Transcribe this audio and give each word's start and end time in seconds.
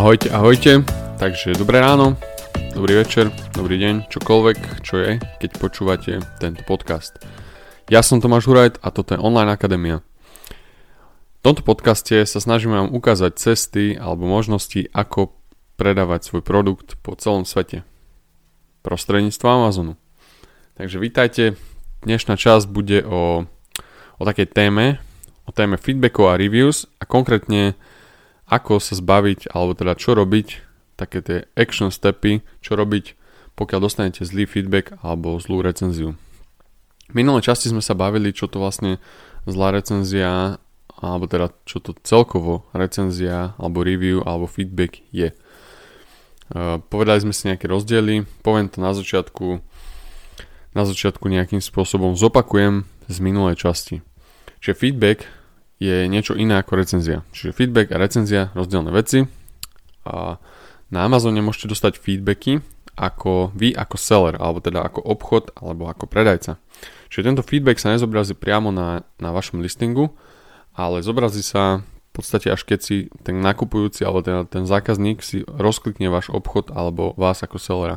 Ahojte, 0.00 0.32
ahojte. 0.32 0.80
Takže 1.20 1.60
dobré 1.60 1.76
ráno, 1.76 2.16
dobrý 2.72 3.04
večer, 3.04 3.28
dobrý 3.52 3.76
deň, 3.76 4.08
čokoľvek, 4.08 4.80
čo 4.80 4.96
je, 4.96 5.20
keď 5.20 5.50
počúvate 5.60 6.24
tento 6.40 6.64
podcast. 6.64 7.20
Ja 7.92 8.00
som 8.00 8.16
Tomáš 8.16 8.48
Hurajt 8.48 8.80
a 8.80 8.88
toto 8.96 9.12
je 9.12 9.20
Online 9.20 9.52
Akadémia. 9.52 10.00
V 10.00 11.40
tomto 11.44 11.60
podcaste 11.60 12.16
sa 12.24 12.40
snažím 12.40 12.72
vám 12.72 12.88
ukázať 12.96 13.36
cesty 13.36 13.92
alebo 13.92 14.24
možnosti, 14.24 14.88
ako 14.96 15.36
predávať 15.76 16.32
svoj 16.32 16.48
produkt 16.48 16.96
po 17.04 17.12
celom 17.20 17.44
svete. 17.44 17.84
Prostredníctvom 18.80 19.52
Amazonu. 19.52 20.00
Takže 20.80 20.96
vítajte, 20.96 21.60
dnešná 22.08 22.40
časť 22.40 22.64
bude 22.72 23.04
o, 23.04 23.44
o 24.16 24.22
takej 24.24 24.48
téme, 24.48 24.96
o 25.44 25.52
téme 25.52 25.76
feedbackov 25.76 26.32
a 26.32 26.40
reviews 26.40 26.88
a 26.96 27.04
konkrétne 27.04 27.76
ako 28.50 28.82
sa 28.82 28.98
zbaviť, 28.98 29.54
alebo 29.54 29.78
teda 29.78 29.94
čo 29.94 30.18
robiť, 30.18 30.48
také 30.98 31.22
tie 31.22 31.38
action 31.54 31.88
stepy, 31.94 32.42
čo 32.60 32.74
robiť, 32.74 33.14
pokiaľ 33.54 33.80
dostanete 33.86 34.26
zlý 34.26 34.44
feedback 34.44 34.98
alebo 35.00 35.38
zlú 35.38 35.62
recenziu. 35.62 36.18
V 37.10 37.14
minulej 37.14 37.46
časti 37.46 37.70
sme 37.70 37.80
sa 37.80 37.94
bavili, 37.94 38.34
čo 38.34 38.50
to 38.50 38.58
vlastne 38.58 38.98
zlá 39.46 39.70
recenzia, 39.72 40.58
alebo 41.00 41.24
teda 41.24 41.54
čo 41.64 41.80
to 41.80 41.96
celkovo 42.04 42.68
recenzia, 42.76 43.56
alebo 43.56 43.80
review, 43.80 44.20
alebo 44.26 44.44
feedback 44.50 45.00
je. 45.14 45.32
Povedali 46.90 47.22
sme 47.22 47.32
si 47.32 47.46
nejaké 47.46 47.70
rozdiely, 47.70 48.26
poviem 48.42 48.68
to 48.68 48.82
na 48.82 48.90
začiatku, 48.90 49.62
na 50.74 50.82
začiatku 50.82 51.24
nejakým 51.26 51.62
spôsobom 51.62 52.18
zopakujem 52.18 52.84
z 53.06 53.16
minulej 53.22 53.58
časti. 53.58 54.02
Čiže 54.60 54.78
feedback 54.78 55.24
je 55.80 56.06
niečo 56.06 56.36
iné 56.36 56.60
ako 56.60 56.76
recenzia. 56.76 57.24
Čiže 57.32 57.56
feedback 57.56 57.88
a 57.90 57.96
recenzia 57.96 58.52
rozdielne 58.52 58.92
veci. 58.92 59.24
A 60.04 60.36
na 60.92 61.00
Amazone 61.08 61.40
môžete 61.40 61.72
dostať 61.72 61.96
feedbacky 61.96 62.60
ako 63.00 63.48
vy 63.56 63.72
ako 63.72 63.96
seller, 63.96 64.36
alebo 64.36 64.60
teda 64.60 64.84
ako 64.84 65.00
obchod, 65.00 65.56
alebo 65.56 65.88
ako 65.88 66.04
predajca. 66.04 66.60
Čiže 67.08 67.26
tento 67.32 67.42
feedback 67.42 67.80
sa 67.80 67.96
nezobrazí 67.96 68.36
priamo 68.36 68.68
na, 68.68 69.08
na 69.16 69.32
vašom 69.32 69.64
listingu, 69.64 70.12
ale 70.76 71.00
zobrazí 71.00 71.40
sa 71.40 71.80
v 71.80 72.12
podstate 72.12 72.52
až 72.52 72.66
keď 72.66 72.78
si 72.82 72.96
ten 73.22 73.38
nakupujúci 73.38 74.02
alebo 74.02 74.20
ten, 74.20 74.42
ten 74.50 74.66
zákazník 74.66 75.22
si 75.22 75.46
rozklikne 75.46 76.10
váš 76.10 76.28
obchod 76.28 76.74
alebo 76.74 77.14
vás 77.16 77.40
ako 77.40 77.56
sellera. 77.56 77.96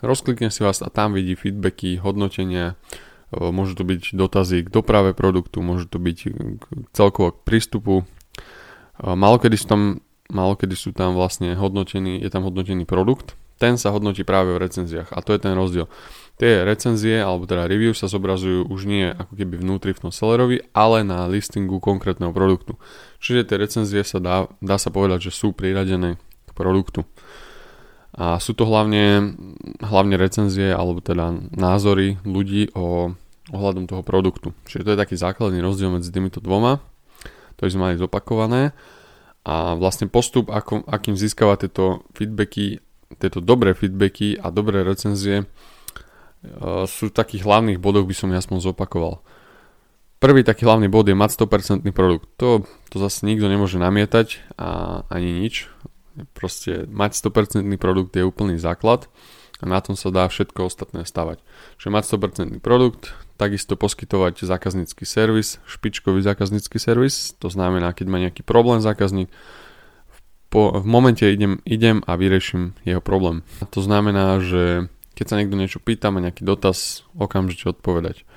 Rozklikne 0.00 0.48
si 0.48 0.64
vás 0.64 0.80
a 0.80 0.88
tam 0.88 1.12
vidí 1.12 1.36
feedbacky, 1.36 2.00
hodnotenia, 2.00 2.74
Môžu 3.30 3.78
to 3.78 3.86
byť 3.86 4.18
dotazy 4.18 4.66
k 4.66 4.72
doprave 4.74 5.14
produktu, 5.14 5.62
môžu 5.62 5.86
to 5.86 6.02
byť 6.02 6.18
celkovo 6.90 7.30
k 7.30 7.42
prístupu. 7.46 7.94
Malokedy 8.98 9.54
sú 9.54 9.66
tam, 9.70 9.82
malokedy 10.28 10.74
sú 10.74 10.90
tam 10.90 11.14
vlastne 11.14 11.54
hodnotený, 11.54 12.18
je 12.18 12.30
tam 12.30 12.42
hodnotený 12.42 12.84
produkt, 12.90 13.38
ten 13.60 13.76
sa 13.76 13.92
hodnotí 13.92 14.24
práve 14.24 14.56
v 14.56 14.62
recenziách 14.64 15.12
a 15.12 15.20
to 15.20 15.36
je 15.36 15.40
ten 15.44 15.52
rozdiel. 15.52 15.86
Tie 16.40 16.64
recenzie 16.64 17.20
alebo 17.20 17.44
teda 17.44 17.68
review 17.68 17.92
sa 17.92 18.08
zobrazujú 18.08 18.64
už 18.72 18.88
nie 18.88 19.12
ako 19.12 19.36
keby 19.36 19.60
vnútri 19.60 19.92
v 19.92 20.08
tom 20.08 20.12
sellerovi, 20.12 20.72
ale 20.72 21.04
na 21.04 21.28
listingu 21.28 21.76
konkrétneho 21.76 22.32
produktu. 22.32 22.80
Čiže 23.20 23.52
tie 23.52 23.60
recenzie 23.60 24.00
sa 24.00 24.16
dá, 24.16 24.48
dá 24.64 24.80
sa 24.80 24.88
povedať, 24.88 25.28
že 25.28 25.36
sú 25.36 25.52
priradené 25.52 26.16
k 26.48 26.50
produktu. 26.56 27.04
A 28.16 28.40
sú 28.40 28.56
to 28.56 28.64
hlavne, 28.64 29.36
hlavne 29.84 30.16
recenzie 30.16 30.72
alebo 30.72 31.04
teda 31.04 31.28
názory 31.52 32.16
ľudí 32.24 32.72
o 32.72 33.12
ohľadom 33.50 33.86
toho 33.90 34.02
produktu. 34.02 34.54
Čiže 34.66 34.82
to 34.86 34.90
je 34.94 35.02
taký 35.02 35.14
základný 35.18 35.58
rozdiel 35.62 35.90
medzi 35.90 36.10
týmito 36.10 36.38
dvoma. 36.38 36.82
To 37.58 37.68
sme 37.68 37.92
mali 37.92 38.00
zopakované. 38.00 38.72
A 39.44 39.74
vlastne 39.76 40.08
postup, 40.08 40.52
ako, 40.52 40.84
akým 40.84 41.16
získava 41.16 41.56
tieto 41.56 42.04
feedbacky, 42.12 42.80
tieto 43.16 43.40
dobré 43.40 43.72
feedbacky 43.72 44.36
a 44.36 44.52
dobré 44.52 44.84
recenzie, 44.84 45.44
e, 45.44 45.44
sú 46.84 47.08
v 47.08 47.16
takých 47.16 47.48
hlavných 47.48 47.80
bodoch, 47.80 48.04
by 48.04 48.14
som 48.16 48.28
jasno 48.32 48.60
zopakoval. 48.60 49.24
Prvý 50.20 50.44
taký 50.44 50.68
hlavný 50.68 50.92
bod 50.92 51.08
je 51.08 51.16
mať 51.16 51.40
100% 51.40 51.88
produkt. 51.96 52.28
To, 52.36 52.68
to 52.92 52.96
zase 53.00 53.24
nikto 53.24 53.48
nemôže 53.48 53.80
namietať 53.80 54.52
a 54.60 55.00
ani 55.08 55.40
nič. 55.40 55.72
Proste 56.36 56.84
mať 56.84 57.16
100% 57.16 57.64
produkt 57.80 58.12
je 58.12 58.28
úplný 58.28 58.60
základ 58.60 59.08
a 59.60 59.64
na 59.64 59.80
tom 59.80 59.96
sa 59.96 60.12
dá 60.12 60.28
všetko 60.28 60.68
ostatné 60.68 61.08
stavať. 61.08 61.40
Čiže 61.80 61.88
mať 61.88 62.04
100% 62.04 62.60
produkt, 62.60 63.16
takisto 63.40 63.72
poskytovať 63.80 64.44
zákaznícky 64.44 65.08
servis, 65.08 65.56
špičkový 65.64 66.20
zákaznícky 66.20 66.76
servis, 66.76 67.32
to 67.40 67.48
znamená, 67.48 67.96
keď 67.96 68.06
má 68.12 68.20
nejaký 68.20 68.44
problém 68.44 68.84
zákazník, 68.84 69.32
po, 70.52 70.76
v 70.76 70.84
momente 70.84 71.24
idem, 71.24 71.62
idem 71.64 72.04
a 72.04 72.20
vyrieším 72.20 72.76
jeho 72.84 73.00
problém. 73.00 73.40
A 73.62 73.70
to 73.70 73.80
znamená, 73.80 74.42
že 74.44 74.92
keď 75.16 75.24
sa 75.24 75.38
niekto 75.40 75.56
niečo 75.56 75.80
pýta, 75.80 76.12
má 76.12 76.20
nejaký 76.20 76.44
dotaz, 76.44 77.06
okamžite 77.16 77.70
odpovedať. 77.70 78.28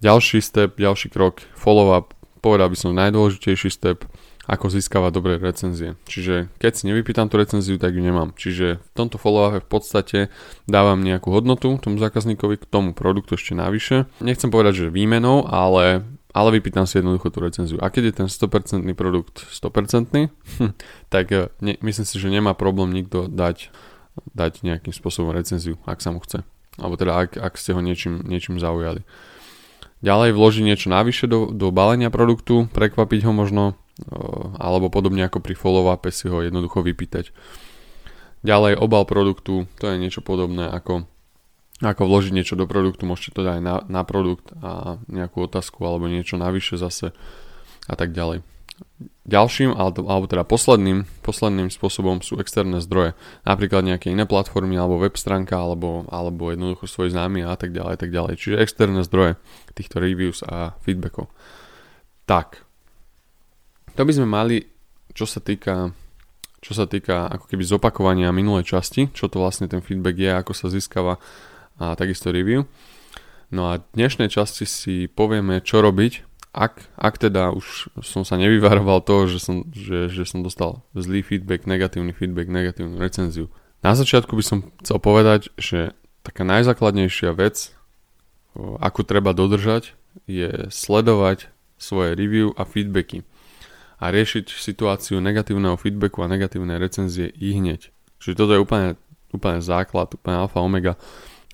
Ďalší 0.00 0.38
step, 0.40 0.78
ďalší 0.78 1.10
krok, 1.10 1.44
follow-up, 1.58 2.14
povedal 2.40 2.70
by 2.70 2.76
som 2.78 2.96
najdôležitejší 2.96 3.68
step, 3.74 4.06
ako 4.48 4.72
získavať 4.72 5.12
dobré 5.12 5.36
recenzie. 5.36 6.00
Čiže 6.08 6.48
keď 6.56 6.72
si 6.72 6.82
nevypýtam 6.88 7.28
tú 7.28 7.36
recenziu, 7.36 7.76
tak 7.76 7.92
ju 7.92 8.00
nemám. 8.00 8.32
Čiže 8.32 8.80
v 8.80 8.90
tomto 8.96 9.20
follow 9.20 9.60
v 9.60 9.68
podstate 9.68 10.32
dávam 10.64 11.04
nejakú 11.04 11.28
hodnotu 11.28 11.76
tomu 11.76 12.00
zákazníkovi 12.00 12.56
k 12.56 12.64
tomu 12.64 12.96
produktu 12.96 13.36
ešte 13.36 13.52
navyše. 13.52 14.08
Nechcem 14.24 14.48
povedať, 14.48 14.88
že 14.88 14.94
výmenou, 14.94 15.44
ale, 15.44 16.00
ale 16.32 16.48
vypýtam 16.56 16.88
si 16.88 16.96
jednoducho 16.96 17.28
tú 17.28 17.44
recenziu. 17.44 17.76
A 17.84 17.92
keď 17.92 18.02
je 18.08 18.14
ten 18.24 18.28
100% 18.32 18.88
produkt 18.96 19.44
100%, 19.44 20.32
hm, 20.32 20.72
tak 21.12 21.28
eh, 21.28 21.52
ne, 21.60 21.76
myslím 21.84 22.06
si, 22.08 22.16
že 22.16 22.32
nemá 22.32 22.56
problém 22.56 22.88
nikto 22.96 23.28
dať, 23.28 23.68
dať 24.32 24.64
nejakým 24.64 24.96
spôsobom 24.96 25.28
recenziu, 25.36 25.76
ak 25.84 26.00
sa 26.00 26.08
mu 26.08 26.24
chce. 26.24 26.40
Alebo 26.80 26.96
teda 26.96 27.20
ak, 27.20 27.36
ak 27.36 27.60
ste 27.60 27.76
ho 27.76 27.84
niečím, 27.84 28.24
niečím 28.24 28.56
zaujali. 28.56 29.04
Ďalej 29.98 30.30
vložiť 30.30 30.62
niečo 30.62 30.88
navyše 30.94 31.26
do, 31.26 31.50
do 31.50 31.74
balenia 31.74 32.06
produktu, 32.06 32.70
prekvapiť 32.70 33.26
ho 33.26 33.32
možno, 33.34 33.74
alebo 34.58 34.88
podobne 34.88 35.26
ako 35.26 35.42
pri 35.42 35.58
follow-upe 35.58 36.14
si 36.14 36.30
ho 36.30 36.38
jednoducho 36.42 36.86
vypýtať. 36.86 37.34
Ďalej 38.46 38.78
obal 38.78 39.02
produktu, 39.02 39.66
to 39.82 39.90
je 39.90 39.98
niečo 39.98 40.22
podobné 40.22 40.70
ako, 40.70 41.10
ako 41.82 42.02
vložiť 42.06 42.30
niečo 42.30 42.54
do 42.54 42.70
produktu, 42.70 43.02
môžete 43.02 43.34
to 43.34 43.42
dať 43.42 43.58
aj 43.58 43.62
na, 43.62 43.74
na 43.90 44.02
produkt 44.06 44.54
a 44.62 45.02
nejakú 45.10 45.50
otázku 45.50 45.82
alebo 45.82 46.06
niečo 46.06 46.38
navyše 46.38 46.78
zase 46.78 47.10
a 47.90 47.94
tak 47.98 48.14
ďalej. 48.14 48.46
Ďalším, 49.28 49.74
alebo, 49.76 50.24
teda 50.30 50.46
posledným, 50.46 51.04
posledným 51.20 51.68
spôsobom 51.68 52.22
sú 52.22 52.38
externé 52.40 52.78
zdroje. 52.78 53.12
Napríklad 53.42 53.84
nejaké 53.84 54.08
iné 54.08 54.24
platformy, 54.24 54.78
alebo 54.78 55.02
web 55.02 55.18
stránka, 55.18 55.58
alebo, 55.58 56.06
alebo 56.08 56.48
jednoducho 56.48 56.86
svoj 56.86 57.12
známy 57.12 57.44
a 57.44 57.58
tak 57.58 57.74
ďalej, 57.74 57.98
tak 58.00 58.14
ďalej. 58.14 58.38
Čiže 58.38 58.62
externé 58.62 59.02
zdroje 59.04 59.36
týchto 59.74 60.00
reviews 60.00 60.40
a 60.46 60.78
feedbackov. 60.80 61.28
Tak, 62.24 62.64
to 63.98 64.06
by 64.06 64.14
sme 64.14 64.30
mali, 64.30 64.62
čo 65.10 65.26
sa 65.26 65.42
týka 65.42 65.90
čo 66.58 66.74
sa 66.74 66.90
týka 66.90 67.30
ako 67.30 67.50
keby 67.50 67.62
zopakovania 67.62 68.34
minulej 68.34 68.66
časti, 68.66 69.10
čo 69.14 69.30
to 69.30 69.42
vlastne 69.42 69.70
ten 69.70 69.78
feedback 69.78 70.18
je, 70.18 70.30
ako 70.30 70.52
sa 70.54 70.66
získava 70.66 71.22
a 71.78 71.94
takisto 71.94 72.34
review. 72.34 72.66
No 73.54 73.70
a 73.70 73.78
v 73.78 73.94
dnešnej 73.94 74.26
časti 74.26 74.66
si 74.66 75.06
povieme, 75.06 75.62
čo 75.62 75.78
robiť, 75.78 76.26
ak, 76.50 76.98
ak 76.98 77.14
teda 77.22 77.54
už 77.54 77.94
som 78.02 78.26
sa 78.26 78.34
nevyvaroval 78.34 79.06
toho, 79.06 79.30
že 79.30 79.38
som, 79.38 79.70
že, 79.70 80.10
že 80.10 80.26
som 80.26 80.42
dostal 80.42 80.82
zlý 80.98 81.22
feedback, 81.22 81.70
negatívny 81.70 82.10
feedback, 82.10 82.50
negatívnu 82.50 82.98
recenziu. 82.98 83.46
Na 83.86 83.94
začiatku 83.94 84.34
by 84.34 84.42
som 84.42 84.58
chcel 84.82 84.98
povedať, 84.98 85.54
že 85.54 85.94
taká 86.26 86.42
najzákladnejšia 86.42 87.38
vec, 87.38 87.70
ako 88.58 89.06
treba 89.06 89.30
dodržať, 89.30 89.94
je 90.26 90.66
sledovať 90.74 91.54
svoje 91.78 92.18
review 92.18 92.50
a 92.58 92.66
feedbacky 92.66 93.22
a 93.98 94.04
riešiť 94.14 94.46
situáciu 94.54 95.18
negatívneho 95.18 95.74
feedbacku 95.74 96.22
a 96.22 96.30
negatívnej 96.30 96.78
recenzie 96.78 97.34
i 97.34 97.54
hneď. 97.58 97.90
Čiže 98.22 98.38
toto 98.38 98.54
je 98.54 98.62
úplne, 98.62 98.88
úplne 99.34 99.58
základ, 99.58 100.14
úplne 100.14 100.46
alfa 100.46 100.62
omega. 100.62 100.94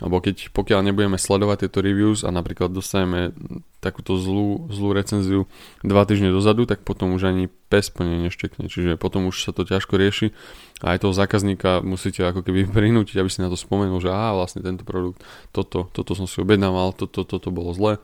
Lebo 0.02 0.18
keď, 0.18 0.50
pokiaľ 0.50 0.90
nebudeme 0.90 1.14
sledovať 1.14 1.64
tieto 1.66 1.78
reviews 1.78 2.26
a 2.26 2.34
napríklad 2.34 2.74
dostaneme 2.74 3.30
takúto 3.78 4.18
zlú, 4.18 4.66
zlú 4.66 4.90
recenziu 4.90 5.46
dva 5.86 6.02
týždne 6.02 6.34
dozadu, 6.34 6.66
tak 6.66 6.82
potom 6.82 7.14
už 7.14 7.30
ani 7.30 7.46
pes 7.70 7.94
plne 7.94 8.26
neštekne. 8.26 8.66
Čiže 8.66 8.98
potom 8.98 9.30
už 9.30 9.46
sa 9.46 9.54
to 9.54 9.62
ťažko 9.62 9.94
rieši 9.94 10.34
a 10.82 10.98
aj 10.98 11.06
toho 11.06 11.14
zákazníka 11.14 11.78
musíte 11.86 12.26
ako 12.26 12.42
keby 12.42 12.66
prinútiť, 12.74 13.22
aby 13.22 13.30
si 13.30 13.38
na 13.38 13.46
to 13.46 13.54
spomenul, 13.54 14.02
že 14.02 14.10
á, 14.10 14.34
vlastne 14.34 14.66
tento 14.66 14.82
produkt, 14.82 15.22
toto, 15.54 15.86
toto 15.94 16.12
som 16.18 16.26
si 16.26 16.42
objednával, 16.42 16.90
toto, 16.98 17.22
toto 17.22 17.54
bolo 17.54 17.70
zle. 17.70 18.02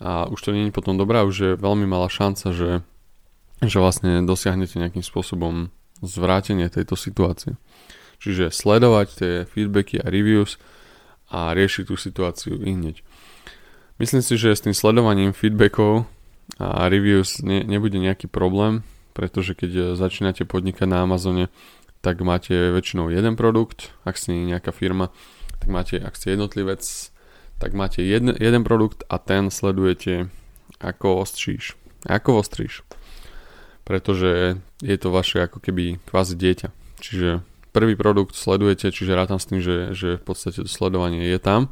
A 0.00 0.24
už 0.32 0.40
to 0.40 0.56
nie 0.56 0.72
je 0.72 0.74
potom 0.74 0.96
dobré, 0.96 1.20
už 1.28 1.36
je 1.36 1.50
veľmi 1.60 1.84
malá 1.84 2.08
šanca, 2.08 2.56
že 2.56 2.80
že 3.62 3.78
vlastne 3.78 4.26
dosiahnete 4.26 4.78
nejakým 4.78 5.06
spôsobom 5.06 5.70
zvrátenie 6.02 6.66
tejto 6.66 6.98
situácie. 6.98 7.54
Čiže 8.18 8.50
sledovať 8.50 9.08
tie 9.18 9.32
feedbacky 9.46 10.02
a 10.02 10.06
reviews 10.10 10.58
a 11.30 11.54
riešiť 11.54 11.84
tú 11.90 11.94
situáciu 11.94 12.58
hneď. 12.58 13.02
Myslím 14.02 14.22
si, 14.22 14.34
že 14.34 14.54
s 14.54 14.62
tým 14.66 14.74
sledovaním 14.74 15.30
feedbackov 15.30 16.10
a 16.58 16.90
reviews 16.90 17.38
ne, 17.42 17.62
nebude 17.62 17.98
nejaký 17.98 18.26
problém, 18.26 18.82
pretože 19.14 19.54
keď 19.54 19.94
začínate 19.94 20.42
podnikať 20.42 20.86
na 20.90 21.06
Amazone, 21.06 21.46
tak 22.02 22.18
máte 22.26 22.74
väčšinou 22.74 23.14
jeden 23.14 23.38
produkt, 23.38 23.94
ak 24.02 24.18
ste 24.18 24.34
nejaká 24.34 24.74
firma, 24.74 25.14
tak 25.62 25.70
máte, 25.70 26.02
ak 26.02 26.18
ste 26.18 26.34
jednotlivec, 26.34 26.82
tak 27.62 27.78
máte 27.78 28.02
jeden, 28.02 28.34
jeden 28.34 28.66
produkt 28.66 29.06
a 29.06 29.22
ten 29.22 29.54
sledujete 29.54 30.26
ako 30.82 31.22
ostříš. 31.22 31.78
Ako 32.10 32.42
ostříš. 32.42 32.82
Pretože 33.92 34.56
je 34.80 34.96
to 34.96 35.12
vaše 35.12 35.44
ako 35.44 35.60
keby 35.60 36.00
kvázi 36.08 36.32
dieťa. 36.32 36.72
Čiže 37.04 37.44
prvý 37.76 37.92
produkt 37.92 38.32
sledujete, 38.32 38.88
čiže 38.88 39.12
rátam 39.12 39.36
s 39.36 39.52
tým, 39.52 39.60
že, 39.60 39.92
že 39.92 40.16
v 40.16 40.24
podstate 40.24 40.64
to 40.64 40.70
sledovanie 40.70 41.28
je 41.28 41.36
tam, 41.36 41.68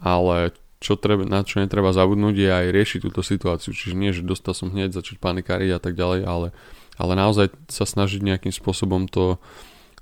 ale 0.00 0.56
čo 0.80 0.96
treba, 0.96 1.28
na 1.28 1.44
čo 1.44 1.60
netreba 1.60 1.92
zabudnúť 1.92 2.34
je 2.40 2.48
aj 2.48 2.66
riešiť 2.72 3.00
túto 3.04 3.20
situáciu. 3.20 3.76
Čiže 3.76 3.94
nie, 4.00 4.16
že 4.16 4.24
dostal 4.24 4.56
som 4.56 4.72
hneď 4.72 4.96
začať 4.96 5.20
panikáriť 5.20 5.76
a 5.76 5.80
tak 5.80 5.92
ďalej, 5.92 6.24
ale, 6.24 6.48
ale 6.96 7.12
naozaj 7.12 7.52
sa 7.68 7.84
snažiť 7.84 8.24
nejakým 8.24 8.50
spôsobom 8.50 9.12
to, 9.12 9.36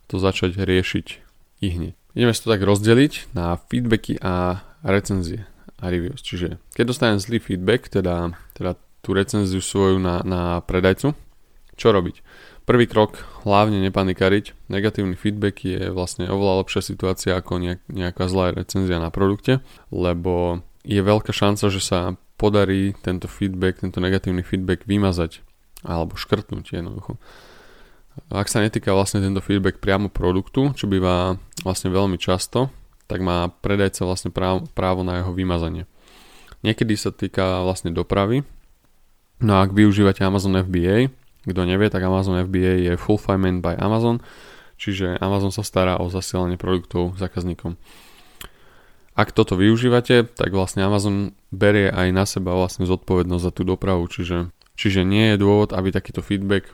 to 0.07 0.23
začať 0.23 0.55
riešiť 0.55 1.07
i 1.61 1.67
hneď. 1.67 1.95
Ideme 2.15 2.31
si 2.31 2.47
to 2.47 2.55
tak 2.55 2.63
rozdeliť 2.63 3.35
na 3.35 3.59
feedbacky 3.59 4.23
a 4.23 4.63
recenzie 4.87 5.51
a 5.83 5.91
reviews. 5.91 6.23
Čiže 6.25 6.63
keď 6.73 6.85
dostanem 6.95 7.19
zlý 7.19 7.43
feedback, 7.43 7.91
teda, 7.91 8.33
teda 8.57 8.79
tú 9.01 9.13
recenziu 9.17 9.61
svoju 9.61 10.01
na, 10.01 10.25
na 10.25 10.61
predajcu, 10.65 11.13
čo 11.81 11.97
robiť? 11.97 12.21
Prvý 12.69 12.85
krok, 12.85 13.25
hlavne 13.49 13.81
nepanikariť. 13.89 14.69
Negatívny 14.69 15.17
feedback 15.17 15.65
je 15.65 15.89
vlastne 15.89 16.29
oveľa 16.29 16.63
lepšia 16.63 16.85
situácia 16.85 17.33
ako 17.35 17.57
nejak, 17.57 17.81
nejaká 17.89 18.29
zlá 18.29 18.53
recenzia 18.53 19.01
na 19.01 19.09
produkte, 19.09 19.65
lebo 19.89 20.61
je 20.85 21.01
veľká 21.01 21.33
šanca, 21.33 21.73
že 21.73 21.81
sa 21.81 22.21
podarí 22.37 22.93
tento 23.01 23.27
feedback, 23.27 23.81
tento 23.81 23.99
negatívny 23.99 24.45
feedback 24.45 24.85
vymazať 24.85 25.41
alebo 25.85 26.17
škrtnúť 26.17 26.77
jednoducho. 26.77 27.17
Ak 28.29 28.53
sa 28.53 28.61
netýka 28.61 28.93
vlastne 28.93 29.25
tento 29.25 29.41
feedback 29.41 29.81
priamo 29.81 30.13
produktu, 30.13 30.77
čo 30.77 30.85
býva 30.85 31.41
vlastne 31.65 31.89
veľmi 31.89 32.21
často, 32.21 32.69
tak 33.09 33.25
má 33.25 33.49
predajca 33.49 34.07
vlastne 34.07 34.31
právo 34.71 35.01
na 35.03 35.25
jeho 35.25 35.33
vymazanie. 35.33 35.89
Niekedy 36.61 36.95
sa 36.95 37.11
týka 37.11 37.65
vlastne 37.65 37.91
dopravy. 37.91 38.45
No 39.41 39.57
a 39.57 39.65
ak 39.65 39.73
využívate 39.73 40.21
Amazon 40.21 40.61
FBA, 40.61 41.09
kto 41.47 41.61
nevie, 41.65 41.89
tak 41.89 42.05
Amazon 42.05 42.41
FBA 42.45 42.91
je 42.91 42.93
Fulfillment 43.01 43.65
by 43.65 43.77
Amazon, 43.81 44.21
čiže 44.77 45.17
Amazon 45.21 45.53
sa 45.53 45.65
stará 45.65 45.97
o 46.01 46.13
zasielanie 46.13 46.61
produktov 46.61 47.17
zákazníkom. 47.17 47.81
Ak 49.19 49.37
toto 49.37 49.59
využívate, 49.59 50.25
tak 50.25 50.55
vlastne 50.55 50.81
Amazon 50.81 51.37
berie 51.53 51.93
aj 51.93 52.09
na 52.15 52.25
seba 52.25 52.57
vlastne 52.57 52.89
zodpovednosť 52.89 53.45
za 53.45 53.53
tú 53.53 53.63
dopravu, 53.69 54.09
čiže, 54.09 54.49
čiže 54.79 55.05
nie 55.05 55.35
je 55.35 55.41
dôvod, 55.41 55.77
aby 55.77 55.93
takýto 55.93 56.25
feedback 56.25 56.73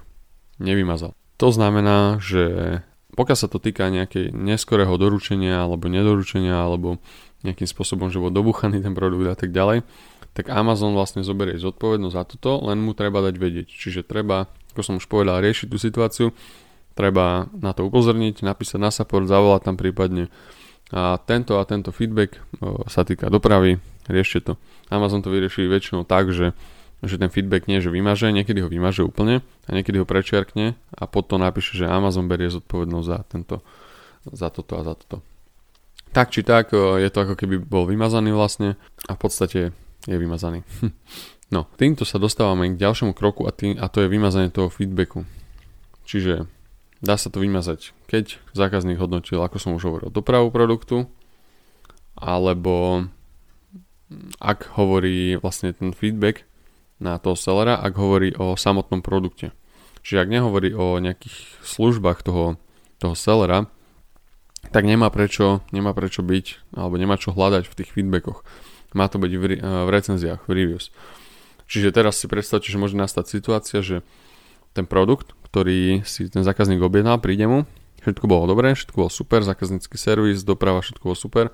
nevymazal. 0.63 1.17
To 1.43 1.49
znamená, 1.51 2.23
že 2.23 2.81
pokiaľ 3.17 3.39
sa 3.39 3.49
to 3.49 3.57
týka 3.57 3.89
nejakej 3.89 4.31
neskorého 4.31 4.93
doručenia 5.01 5.65
alebo 5.65 5.89
nedoručenia 5.89 6.61
alebo 6.69 7.01
nejakým 7.43 7.69
spôsobom, 7.69 8.13
že 8.13 8.21
bol 8.21 8.33
dobuchaný 8.33 8.85
ten 8.85 8.93
produkt 8.93 9.27
a 9.27 9.37
tak 9.37 9.51
ďalej, 9.57 9.83
tak 10.37 10.53
Amazon 10.53 10.93
vlastne 10.93 11.25
zoberie 11.25 11.57
zodpovednosť 11.57 12.13
za 12.13 12.25
toto, 12.29 12.61
len 12.69 12.77
mu 12.77 12.93
treba 12.93 13.25
dať 13.25 13.41
vedieť. 13.41 13.67
Čiže 13.73 14.05
treba, 14.05 14.53
ako 14.77 14.83
som 14.85 14.95
už 15.01 15.09
povedal, 15.09 15.41
riešiť 15.41 15.73
tú 15.73 15.81
situáciu, 15.81 16.37
treba 16.93 17.49
na 17.57 17.73
to 17.73 17.89
upozorniť, 17.89 18.45
napísať 18.45 18.77
na 18.77 18.93
support, 18.93 19.25
zavolať 19.25 19.65
tam 19.65 19.81
prípadne 19.81 20.29
a 20.95 21.19
tento 21.19 21.59
a 21.59 21.67
tento 21.67 21.91
feedback 21.91 22.39
o, 22.63 22.87
sa 22.87 23.03
týka 23.03 23.27
dopravy, 23.27 23.83
riešte 24.07 24.39
to. 24.39 24.53
Amazon 24.87 25.19
to 25.19 25.35
vyrieši 25.35 25.67
väčšinou 25.67 26.07
tak, 26.07 26.31
že, 26.31 26.55
že 27.03 27.19
ten 27.19 27.27
feedback 27.27 27.67
nie 27.67 27.83
že 27.83 27.91
vymaže, 27.91 28.31
niekedy 28.31 28.63
ho 28.63 28.71
vymaže 28.71 29.03
úplne 29.03 29.43
a 29.67 29.71
niekedy 29.75 29.99
ho 29.99 30.07
prečiarkne 30.07 30.79
a 30.95 31.03
potom 31.11 31.43
napíše, 31.43 31.75
že 31.75 31.91
Amazon 31.91 32.31
berie 32.31 32.47
zodpovednosť 32.55 33.07
za, 33.09 33.19
tento, 33.27 33.57
za 34.31 34.47
toto 34.55 34.79
a 34.79 34.87
za 34.87 34.95
toto. 34.95 35.27
Tak 36.15 36.31
či 36.31 36.47
tak, 36.47 36.71
je 36.71 37.11
to 37.11 37.19
ako 37.19 37.35
keby 37.35 37.59
bol 37.59 37.83
vymazaný 37.83 38.31
vlastne 38.31 38.79
a 39.11 39.19
v 39.19 39.21
podstate 39.21 39.61
je 40.05 40.17
vymazaný. 40.17 40.61
No, 41.47 41.63
týmto 41.79 42.03
sa 42.03 42.19
dostávame 42.19 42.75
k 42.75 42.81
ďalšiemu 42.83 43.15
kroku 43.15 43.47
a, 43.47 43.55
tým, 43.55 43.79
a 43.79 43.87
to 43.87 44.03
je 44.03 44.11
vymazanie 44.11 44.51
toho 44.51 44.67
feedbacku. 44.67 45.23
Čiže 46.03 46.51
dá 46.99 47.15
sa 47.15 47.31
to 47.31 47.39
vymazať, 47.39 47.95
keď 48.11 48.43
zákazník 48.51 48.99
hodnotil, 48.99 49.39
ako 49.39 49.63
som 49.63 49.79
už 49.79 49.87
hovoril, 49.87 50.11
dopravu 50.11 50.51
produktu, 50.51 51.07
alebo 52.19 53.07
ak 54.43 54.75
hovorí 54.75 55.39
vlastne 55.39 55.71
ten 55.71 55.95
feedback 55.95 56.43
na 56.99 57.15
toho 57.23 57.39
sellera, 57.39 57.79
ak 57.79 57.95
hovorí 57.95 58.35
o 58.35 58.59
samotnom 58.59 58.99
produkte. 58.99 59.55
Čiže 60.07 60.23
ak 60.23 60.33
nehovorí 60.33 60.71
o 60.75 60.99
nejakých 61.03 61.63
službách 61.67 62.23
toho, 62.23 62.59
toho 63.03 63.15
sellera, 63.19 63.71
tak 64.71 64.87
nemá 64.87 65.11
prečo, 65.15 65.63
nemá 65.71 65.95
prečo 65.95 66.27
byť, 66.27 66.75
alebo 66.75 66.99
nemá 66.99 67.19
čo 67.19 67.35
hľadať 67.35 67.71
v 67.71 67.77
tých 67.83 67.91
feedbackoch. 67.95 68.43
Má 68.95 69.11
to 69.11 69.19
byť 69.19 69.33
v, 69.33 69.43
v 69.63 69.89
recenziách, 69.91 70.47
v 70.47 70.53
reviews. 70.53 70.95
Čiže 71.67 71.91
teraz 71.91 72.23
si 72.23 72.31
predstavte, 72.31 72.71
že 72.71 72.79
môže 72.79 72.95
nastať 72.95 73.27
situácia, 73.27 73.83
že 73.83 74.07
ten 74.77 74.87
produkt, 74.87 75.35
ktorý 75.51 76.07
si 76.07 76.31
ten 76.31 76.47
zákazník 76.47 76.79
objednal, 76.79 77.19
príde 77.19 77.49
mu, 77.49 77.67
všetko 78.07 78.29
bolo 78.31 78.47
dobré, 78.47 78.79
všetko 78.79 78.97
bolo 78.97 79.11
super, 79.11 79.43
zákaznícky 79.43 79.97
servis, 79.99 80.47
doprava, 80.47 80.85
všetko 80.85 81.03
bolo 81.03 81.19
super. 81.19 81.45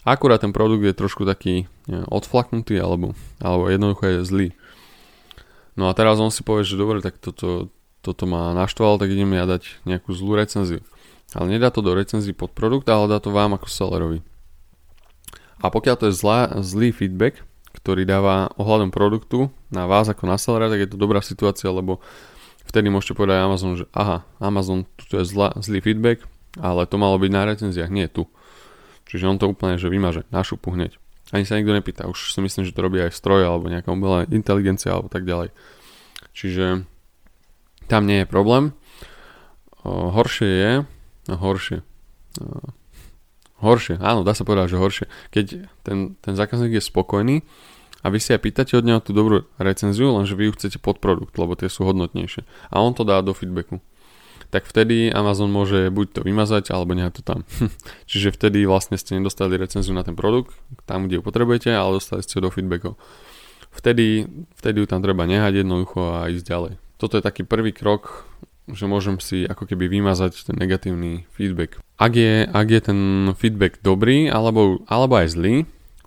Akurát 0.00 0.40
ten 0.40 0.56
produkt 0.56 0.80
je 0.80 0.96
trošku 0.96 1.28
taký 1.28 1.68
neviem, 1.84 2.08
odflaknutý 2.08 2.80
alebo, 2.80 3.12
alebo 3.36 3.68
jednoducho 3.68 4.04
je 4.08 4.18
zlý. 4.24 4.48
No 5.76 5.92
a 5.92 5.92
teraz 5.92 6.16
on 6.16 6.32
si 6.32 6.40
povie, 6.40 6.64
že 6.64 6.80
dobre, 6.80 7.04
tak 7.04 7.20
toto, 7.20 7.68
toto 8.00 8.24
ma 8.24 8.56
naštvalo, 8.56 8.96
tak 8.96 9.12
ideme 9.12 9.36
ja 9.36 9.44
dať 9.44 9.84
nejakú 9.84 10.16
zlú 10.16 10.40
recenziu. 10.40 10.80
Ale 11.36 11.52
nedá 11.52 11.68
to 11.68 11.84
do 11.84 11.92
recenzií 11.92 12.32
pod 12.32 12.56
produkt, 12.56 12.88
ale 12.88 13.06
dá 13.12 13.20
to 13.20 13.30
vám 13.30 13.54
ako 13.54 13.68
sellerovi. 13.68 14.24
A 15.60 15.66
pokiaľ 15.68 15.96
to 16.00 16.04
je 16.08 16.14
zlá, 16.16 16.56
zlý 16.64 16.90
feedback, 16.92 17.44
ktorý 17.76 18.08
dáva 18.08 18.50
ohľadom 18.56 18.90
produktu 18.90 19.52
na 19.68 19.84
vás 19.86 20.08
ako 20.08 20.24
na 20.26 20.40
sellera, 20.40 20.72
tak 20.72 20.80
je 20.82 20.90
to 20.90 20.98
dobrá 20.98 21.20
situácia, 21.20 21.70
lebo 21.70 22.00
vtedy 22.66 22.88
môžete 22.88 23.14
povedať 23.14 23.44
Amazon, 23.44 23.72
že 23.76 23.86
aha, 23.92 24.24
Amazon, 24.40 24.88
tu 24.96 25.20
je 25.20 25.24
zlá, 25.24 25.54
zlý 25.60 25.84
feedback, 25.84 26.24
ale 26.58 26.88
to 26.88 26.96
malo 26.96 27.20
byť 27.20 27.30
na 27.30 27.42
recenziách, 27.46 27.92
nie 27.92 28.08
tu. 28.10 28.26
Čiže 29.06 29.26
on 29.26 29.38
to 29.38 29.50
úplne, 29.50 29.78
že 29.78 29.90
vymaže, 29.90 30.26
našupu 30.30 30.70
hneď. 30.74 30.96
Ani 31.30 31.46
sa 31.46 31.58
nikto 31.58 31.74
nepýta, 31.74 32.10
už 32.10 32.34
si 32.34 32.40
myslím, 32.42 32.66
že 32.66 32.74
to 32.74 32.82
robí 32.82 32.98
aj 32.98 33.14
stroj 33.14 33.46
alebo 33.46 33.70
nejaká 33.70 33.90
umelá 33.94 34.26
inteligencia 34.30 34.90
alebo 34.94 35.06
tak 35.06 35.22
ďalej. 35.22 35.54
Čiže 36.34 36.86
tam 37.86 38.02
nie 38.06 38.22
je 38.22 38.30
problém. 38.30 38.74
O, 39.82 40.10
horšie 40.10 40.50
je, 40.50 40.72
no 41.30 41.34
horšie, 41.38 41.82
o, 42.42 42.74
Horšie, 43.60 44.00
áno, 44.00 44.24
dá 44.24 44.32
sa 44.32 44.48
povedať, 44.48 44.72
že 44.72 44.80
horšie. 44.80 45.06
Keď 45.32 45.46
ten, 45.84 46.16
ten 46.20 46.34
zákazník 46.34 46.80
je 46.80 46.82
spokojný 46.84 47.44
a 48.00 48.08
vy 48.08 48.16
si 48.16 48.32
aj 48.32 48.40
pýtate 48.40 48.72
od 48.80 48.84
neho 48.88 49.00
tú 49.04 49.12
dobrú 49.12 49.44
recenziu, 49.60 50.16
lenže 50.16 50.32
vy 50.32 50.48
ju 50.48 50.56
chcete 50.56 50.80
pod 50.80 50.96
produkt, 51.04 51.36
lebo 51.36 51.52
tie 51.52 51.68
sú 51.68 51.84
hodnotnejšie. 51.84 52.48
A 52.72 52.80
on 52.80 52.96
to 52.96 53.04
dá 53.04 53.20
do 53.20 53.36
feedbacku. 53.36 53.84
Tak 54.50 54.66
vtedy 54.66 55.14
Amazon 55.14 55.52
môže 55.52 55.92
buď 55.94 56.06
to 56.10 56.20
vymazať, 56.26 56.74
alebo 56.74 56.96
nechať 56.96 57.20
to 57.20 57.22
tam. 57.22 57.40
Čiže 58.10 58.34
vtedy 58.34 58.64
vlastne 58.66 58.98
ste 58.98 59.20
nedostali 59.20 59.54
recenziu 59.60 59.94
na 59.94 60.02
ten 60.02 60.16
produkt, 60.16 60.56
tam, 60.88 61.06
kde 61.06 61.20
ju 61.20 61.22
potrebujete, 61.22 61.70
ale 61.70 62.00
dostali 62.00 62.24
ste 62.24 62.40
ju 62.40 62.48
do 62.48 62.50
feedbackov. 62.50 62.98
Vtedy, 63.70 64.26
vtedy 64.58 64.82
ju 64.82 64.86
tam 64.90 65.04
treba 65.04 65.28
nehať 65.28 65.62
jednoducho 65.62 66.18
a 66.18 66.32
ísť 66.32 66.44
ďalej. 66.48 66.72
Toto 66.98 67.14
je 67.14 67.22
taký 67.22 67.46
prvý 67.46 67.70
krok 67.70 68.26
že 68.72 68.90
môžem 68.90 69.20
si 69.22 69.46
ako 69.46 69.66
keby 69.68 69.88
vymazať 69.88 70.50
ten 70.50 70.56
negatívny 70.56 71.28
feedback. 71.34 71.78
Ak 72.00 72.16
je, 72.16 72.48
ak 72.48 72.66
je 72.70 72.80
ten 72.80 73.00
feedback 73.36 73.78
dobrý 73.84 74.30
alebo, 74.32 74.82
alebo 74.88 75.20
aj 75.20 75.36
zlý, 75.36 75.54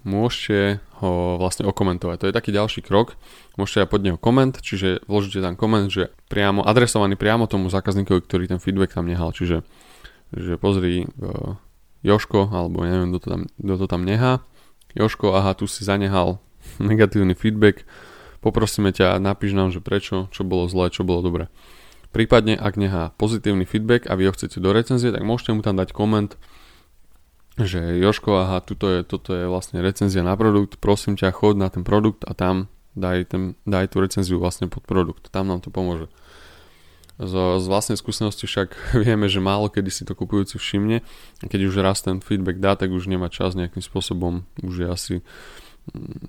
môžete 0.03 0.83
ho 0.99 1.39
vlastne 1.39 1.67
okomentovať. 1.67 2.17
To 2.19 2.27
je 2.29 2.37
taký 2.37 2.51
ďalší 2.51 2.83
krok. 2.83 3.15
Môžete 3.55 3.87
aj 3.87 3.89
pod 3.91 4.01
neho 4.03 4.19
koment, 4.19 4.55
čiže 4.59 5.03
vložíte 5.07 5.39
tam 5.39 5.55
koment, 5.55 5.91
že 5.91 6.11
priamo, 6.27 6.63
adresovaný 6.63 7.15
priamo 7.15 7.47
tomu 7.47 7.71
zákazníkovi, 7.71 8.19
ktorý 8.23 8.43
ten 8.51 8.59
feedback 8.59 8.95
tam 8.95 9.07
nehal. 9.07 9.31
Čiže 9.31 9.63
že 10.33 10.57
pozri 10.57 11.05
uh, 11.21 11.55
Joško, 12.01 12.49
alebo 12.51 12.83
neviem, 12.83 13.13
kto 13.13 13.19
to 13.21 13.27
tam, 13.29 13.41
kto 13.55 13.75
to 13.79 13.85
tam 13.87 14.01
nehá. 14.03 14.41
Joško, 14.97 15.33
aha, 15.33 15.53
tu 15.53 15.69
si 15.69 15.85
zanehal 15.85 16.41
negatívny 16.83 17.33
feedback. 17.37 17.87
Poprosíme 18.43 18.91
ťa, 18.91 19.23
napíš 19.23 19.55
nám, 19.55 19.71
že 19.71 19.79
prečo, 19.79 20.27
čo 20.35 20.43
bolo 20.43 20.67
zlé, 20.67 20.91
čo 20.91 21.07
bolo 21.07 21.23
dobré. 21.23 21.47
Prípadne, 22.13 22.53
ak 22.53 22.77
nechá 22.77 23.09
pozitívny 23.17 23.65
feedback 23.65 24.05
a 24.05 24.13
vy 24.13 24.29
ho 24.29 24.33
chcete 24.37 24.61
do 24.61 24.69
recenzie, 24.69 25.09
tak 25.09 25.25
môžete 25.25 25.57
mu 25.57 25.65
tam 25.65 25.73
dať 25.73 25.97
koment, 25.97 26.37
že 27.57 27.81
Joško, 27.97 28.45
aha, 28.45 28.61
tuto 28.61 28.85
je, 28.85 28.99
toto 29.01 29.33
je 29.33 29.49
vlastne 29.49 29.81
recenzia 29.81 30.21
na 30.21 30.37
produkt, 30.37 30.77
prosím 30.77 31.17
ťa, 31.17 31.33
chod 31.33 31.57
na 31.57 31.73
ten 31.73 31.81
produkt 31.81 32.21
a 32.29 32.37
tam 32.37 32.69
daj, 32.93 33.33
ten, 33.33 33.57
daj 33.65 33.93
tú 33.93 34.01
recenziu 34.01 34.37
vlastne 34.37 34.69
pod 34.69 34.85
produkt, 34.85 35.33
tam 35.33 35.49
nám 35.49 35.65
to 35.65 35.73
pomôže. 35.73 36.09
Z, 37.17 37.61
z 37.61 37.65
vlastnej 37.69 37.97
skúsenosti 37.97 38.49
však 38.49 38.73
vieme, 39.05 39.25
že 39.25 39.41
málo 39.41 39.69
kedy 39.69 39.89
si 39.89 40.05
to 40.05 40.13
kupujúci 40.13 40.57
všimne 40.57 41.05
a 41.41 41.45
keď 41.45 41.69
už 41.69 41.81
raz 41.81 42.05
ten 42.05 42.21
feedback 42.21 42.57
dá, 42.57 42.73
tak 42.73 42.93
už 42.93 43.09
nemá 43.09 43.29
čas 43.29 43.57
nejakým 43.57 43.81
spôsobom, 43.81 44.45
už 44.61 44.85
je 44.85 44.87
asi 44.89 45.15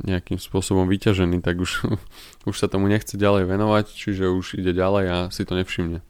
nejakým 0.05 0.43
spôsobom 0.43 0.91
vyťažený, 0.91 1.41
tak 1.41 1.63
už, 1.63 1.87
už 2.51 2.57
sa 2.57 2.67
tomu 2.67 2.91
nechce 2.91 3.15
ďalej 3.15 3.47
venovať, 3.47 3.87
čiže 3.95 4.31
už 4.31 4.59
ide 4.59 4.75
ďalej 4.75 5.05
a 5.07 5.17
si 5.31 5.47
to 5.47 5.55
nevšimne. 5.55 6.03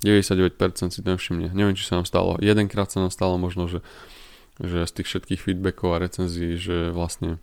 99% 0.00 0.56
si 0.90 1.00
to 1.04 1.08
nevšimne. 1.12 1.52
Neviem, 1.52 1.76
či 1.76 1.84
sa 1.84 2.00
nám 2.00 2.08
stalo. 2.08 2.40
Jedenkrát 2.40 2.88
sa 2.88 3.04
nám 3.04 3.12
stalo 3.12 3.36
možno, 3.36 3.68
že, 3.68 3.84
že 4.56 4.88
z 4.88 4.92
tých 4.96 5.08
všetkých 5.12 5.40
feedbackov 5.44 5.92
a 5.92 6.02
recenzií, 6.02 6.56
že 6.56 6.88
vlastne, 6.88 7.36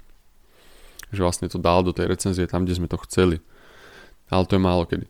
že 1.14 1.22
vlastne 1.22 1.46
to 1.48 1.62
dal 1.62 1.86
do 1.86 1.94
tej 1.94 2.10
recenzie 2.10 2.50
tam, 2.50 2.66
kde 2.66 2.82
sme 2.82 2.90
to 2.90 2.98
chceli. 3.06 3.46
Ale 4.34 4.50
to 4.50 4.58
je 4.58 4.62
málo 4.66 4.90
kedy. 4.90 5.06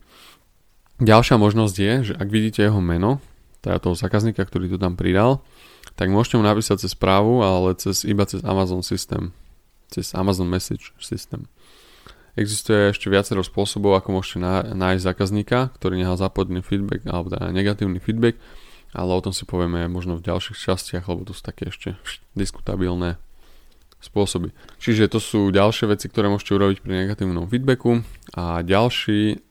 Ďalšia 1.00 1.40
možnosť 1.40 1.76
je, 1.78 1.92
že 2.12 2.14
ak 2.20 2.28
vidíte 2.28 2.60
jeho 2.60 2.84
meno, 2.84 3.22
teda 3.64 3.80
toho 3.80 3.96
zákazníka, 3.96 4.44
ktorý 4.44 4.68
to 4.68 4.78
tam 4.78 4.94
pridal, 4.94 5.40
tak 5.96 6.12
môžete 6.12 6.36
mu 6.36 6.44
napísať 6.44 6.84
cez 6.84 6.92
správu, 6.92 7.40
ale 7.40 7.74
cez, 7.80 8.04
iba 8.04 8.28
cez 8.28 8.44
Amazon 8.44 8.84
systém. 8.84 9.32
Cez 9.88 10.12
Amazon 10.12 10.48
Message 10.48 10.92
systém. 11.00 11.48
Existuje 12.38 12.94
ešte 12.94 13.10
viacero 13.10 13.42
spôsobov, 13.42 13.98
ako 13.98 14.22
môžete 14.22 14.38
nájsť 14.70 15.02
zákazníka, 15.02 15.74
ktorý 15.74 15.98
nehal 15.98 16.14
zapodný 16.14 16.62
feedback 16.62 17.02
alebo 17.08 17.34
teda 17.34 17.50
negatívny 17.50 17.98
feedback, 17.98 18.38
ale 18.94 19.10
o 19.10 19.24
tom 19.24 19.34
si 19.34 19.42
povieme 19.42 19.90
možno 19.90 20.14
v 20.14 20.22
ďalších 20.22 20.54
častiach, 20.54 21.10
lebo 21.10 21.26
to 21.26 21.34
sú 21.34 21.42
také 21.42 21.74
ešte 21.74 21.98
diskutabilné 22.38 23.18
spôsoby. 23.98 24.54
Čiže 24.78 25.10
to 25.10 25.18
sú 25.18 25.50
ďalšie 25.50 25.90
veci, 25.90 26.06
ktoré 26.06 26.30
môžete 26.30 26.54
urobiť 26.54 26.78
pri 26.78 26.92
negatívnom 27.02 27.50
feedbacku 27.50 28.06
a 28.38 28.62
ďalší 28.62 29.42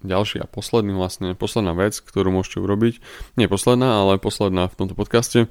ďalší 0.00 0.40
a 0.40 0.48
posledný 0.48 0.96
vlastne, 0.96 1.36
posledná 1.36 1.76
vec, 1.76 2.00
ktorú 2.00 2.32
môžete 2.32 2.56
urobiť, 2.56 3.04
nie 3.36 3.52
posledná, 3.52 4.00
ale 4.00 4.16
posledná 4.16 4.64
v 4.64 4.76
tomto 4.76 4.96
podcaste, 4.96 5.44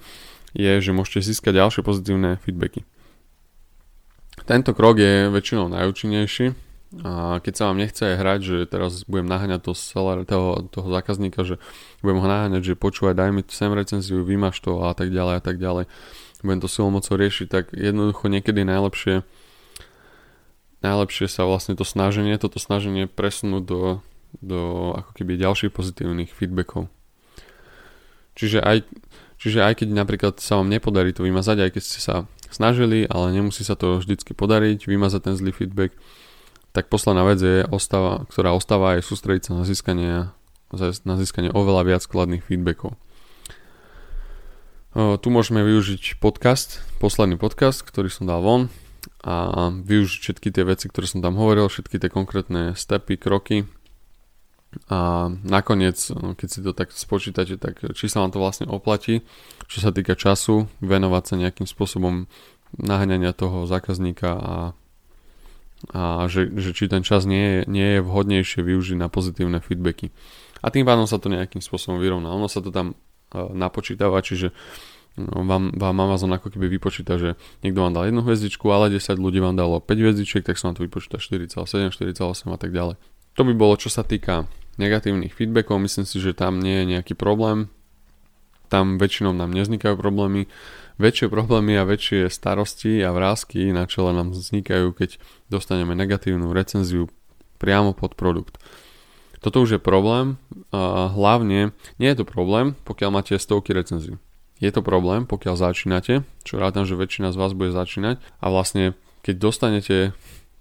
je, 0.58 0.72
že 0.82 0.90
môžete 0.90 1.22
získať 1.22 1.54
ďalšie 1.62 1.82
pozitívne 1.86 2.42
feedbacky. 2.42 2.82
Tento 4.50 4.74
krok 4.74 4.98
je 4.98 5.30
väčšinou 5.30 5.70
najúčinnejší, 5.70 6.58
a 7.06 7.38
keď 7.38 7.54
sa 7.54 7.70
vám 7.70 7.78
nechce 7.78 8.02
aj 8.02 8.16
hrať, 8.18 8.40
že 8.42 8.58
teraz 8.66 9.06
budem 9.06 9.30
naháňať 9.30 9.62
toho, 9.62 9.78
seller, 9.78 10.26
toho, 10.26 10.66
toho 10.74 10.90
zákazníka, 10.90 11.46
že 11.46 11.62
budem 12.02 12.18
ho 12.18 12.26
naháňať, 12.26 12.74
že 12.74 12.74
počúvaj, 12.74 13.14
daj 13.14 13.30
mi 13.30 13.46
sem 13.46 13.70
recenziu, 13.70 14.26
vymaš 14.26 14.58
to 14.58 14.82
a 14.82 14.98
tak 14.98 15.14
ďalej 15.14 15.38
a 15.38 15.42
tak 15.46 15.62
ďalej, 15.62 15.86
budem 16.42 16.60
to 16.66 16.66
silou 16.66 16.90
mocou 16.90 17.14
riešiť, 17.14 17.46
tak 17.46 17.70
jednoducho 17.78 18.26
niekedy 18.26 18.66
najlepšie 18.66 19.22
najlepšie 20.82 21.28
sa 21.30 21.46
vlastne 21.46 21.78
to 21.78 21.86
snaženie, 21.86 22.34
toto 22.42 22.58
snaženie 22.58 23.06
presunúť 23.06 23.64
do, 23.70 23.82
do 24.42 24.62
ako 24.96 25.12
keby 25.14 25.38
ďalších 25.38 25.76
pozitívnych 25.76 26.34
feedbackov. 26.34 26.88
Čiže 28.34 28.64
aj, 28.64 28.88
čiže 29.40 29.64
aj 29.64 29.82
keď 29.82 29.88
napríklad 29.96 30.38
sa 30.44 30.60
vám 30.60 30.68
nepodarí 30.68 31.16
to 31.16 31.24
vymazať, 31.24 31.58
aj 31.64 31.72
keď 31.74 31.84
ste 31.84 32.00
sa 32.04 32.16
snažili, 32.52 33.08
ale 33.08 33.32
nemusí 33.32 33.64
sa 33.64 33.80
to 33.80 34.04
vždycky 34.04 34.36
podariť, 34.36 34.86
vymazať 34.86 35.32
ten 35.32 35.36
zlý 35.40 35.56
feedback, 35.56 35.96
tak 36.76 36.92
posledná 36.92 37.26
vec 37.26 37.40
je, 37.42 37.66
ostáva, 37.66 38.28
ktorá 38.30 38.54
ostáva 38.54 39.00
je 39.00 39.08
sústrediť 39.08 39.50
sa 39.50 39.54
na 39.58 39.64
získanie, 39.66 40.30
na 41.06 41.16
získanie 41.18 41.50
oveľa 41.50 41.82
viac 41.88 42.02
skladných 42.06 42.46
feedbackov. 42.46 42.94
Tu 44.98 45.28
môžeme 45.30 45.62
využiť 45.62 46.18
podcast, 46.18 46.82
posledný 46.98 47.38
podcast, 47.38 47.86
ktorý 47.86 48.10
som 48.10 48.26
dal 48.26 48.42
von 48.42 48.74
a 49.22 49.70
využiť 49.70 50.18
všetky 50.18 50.50
tie 50.50 50.66
veci, 50.66 50.90
ktoré 50.90 51.06
som 51.06 51.22
tam 51.22 51.38
hovoril, 51.38 51.70
všetky 51.70 52.02
tie 52.02 52.10
konkrétne 52.10 52.74
stepy, 52.74 53.16
kroky 53.16 53.70
a 54.86 55.34
nakoniec, 55.42 55.98
keď 56.14 56.48
si 56.48 56.60
to 56.62 56.78
tak 56.78 56.94
spočítate, 56.94 57.58
tak 57.58 57.82
či 57.98 58.06
sa 58.06 58.22
vám 58.22 58.30
to 58.30 58.38
vlastne 58.38 58.70
oplatí, 58.70 59.26
čo 59.66 59.82
sa 59.82 59.90
týka 59.90 60.14
času, 60.14 60.70
venovať 60.82 61.24
sa 61.26 61.36
nejakým 61.42 61.66
spôsobom 61.66 62.30
naháňania 62.78 63.34
toho 63.34 63.66
zákazníka 63.66 64.30
a 64.30 64.54
a 65.96 66.28
že, 66.28 66.52
že 66.60 66.76
či 66.76 66.92
ten 66.92 67.08
čas 67.08 67.24
nie 67.24 67.40
je, 67.40 67.60
nie 67.72 67.88
je 67.98 68.00
vhodnejšie 68.04 68.60
využiť 68.60 69.00
na 69.00 69.08
pozitívne 69.08 69.64
feedbacky. 69.64 70.12
A 70.60 70.68
tým 70.76 70.84
pádom 70.84 71.08
sa 71.08 71.24
to 71.24 71.32
nejakým 71.32 71.64
spôsobom 71.64 72.04
vyrovná. 72.04 72.36
Ono 72.36 72.52
sa 72.52 72.60
to 72.60 72.68
tam 72.68 73.00
uh, 73.32 73.48
napočítava, 73.56 74.20
čiže 74.20 74.52
no, 75.16 75.48
vám, 75.48 75.72
vám 75.72 75.96
Amazon 76.04 76.36
ako 76.36 76.52
keby 76.52 76.68
vypočíta, 76.68 77.16
že 77.16 77.40
niekto 77.64 77.80
vám 77.80 77.96
dal 77.96 78.12
jednu 78.12 78.28
hviezdičku, 78.28 78.68
ale 78.68 78.92
10 78.92 79.08
ľudí 79.16 79.40
vám 79.40 79.56
dalo 79.56 79.80
5 79.80 79.88
hviezdičiek, 79.88 80.44
tak 80.44 80.60
sa 80.60 80.68
vám 80.68 80.76
to 80.76 80.84
vypočíta 80.84 81.16
4,7, 81.16 81.96
4,8 81.96 82.52
a 82.52 82.60
tak 82.60 82.76
ďalej. 82.76 83.00
To 83.36 83.42
by 83.44 83.54
bolo, 83.54 83.78
čo 83.78 83.92
sa 83.92 84.02
týka 84.08 84.50
negatívnych 84.80 85.36
feedbackov. 85.36 85.84
Myslím 85.84 86.08
si, 86.08 86.18
že 86.24 86.34
tam 86.34 86.58
nie 86.64 86.82
je 86.82 86.90
nejaký 86.98 87.14
problém. 87.20 87.68
Tam 88.70 89.02
väčšinou 89.02 89.34
nám 89.34 89.52
nevznikajú 89.52 89.98
problémy 89.98 90.48
väčšie 91.00 91.32
problémy 91.32 91.80
a 91.80 91.88
väčšie 91.88 92.28
starosti 92.28 93.00
a 93.00 93.16
vrázky 93.16 93.72
na 93.72 93.88
čele 93.88 94.12
nám 94.12 94.36
vznikajú, 94.36 94.92
keď 94.92 95.16
dostaneme 95.48 95.96
negatívnu 95.96 96.52
recenziu 96.52 97.08
priamo 97.56 97.96
pod 97.96 98.20
produkt. 98.20 98.60
Toto 99.40 99.64
už 99.64 99.80
je 99.80 99.82
problém, 99.82 100.36
hlavne 100.76 101.72
nie 101.96 102.10
je 102.12 102.18
to 102.20 102.28
problém, 102.28 102.76
pokiaľ 102.84 103.10
máte 103.16 103.40
stovky 103.40 103.72
recenzií. 103.72 104.20
Je 104.60 104.68
to 104.76 104.84
problém, 104.84 105.24
pokiaľ 105.24 105.56
začínate, 105.72 106.28
čo 106.44 106.60
rátam, 106.60 106.84
že 106.84 107.00
väčšina 107.00 107.32
z 107.32 107.40
vás 107.40 107.56
bude 107.56 107.72
začínať 107.72 108.20
a 108.44 108.52
vlastne 108.52 109.00
keď 109.24 109.36
dostanete 109.40 110.12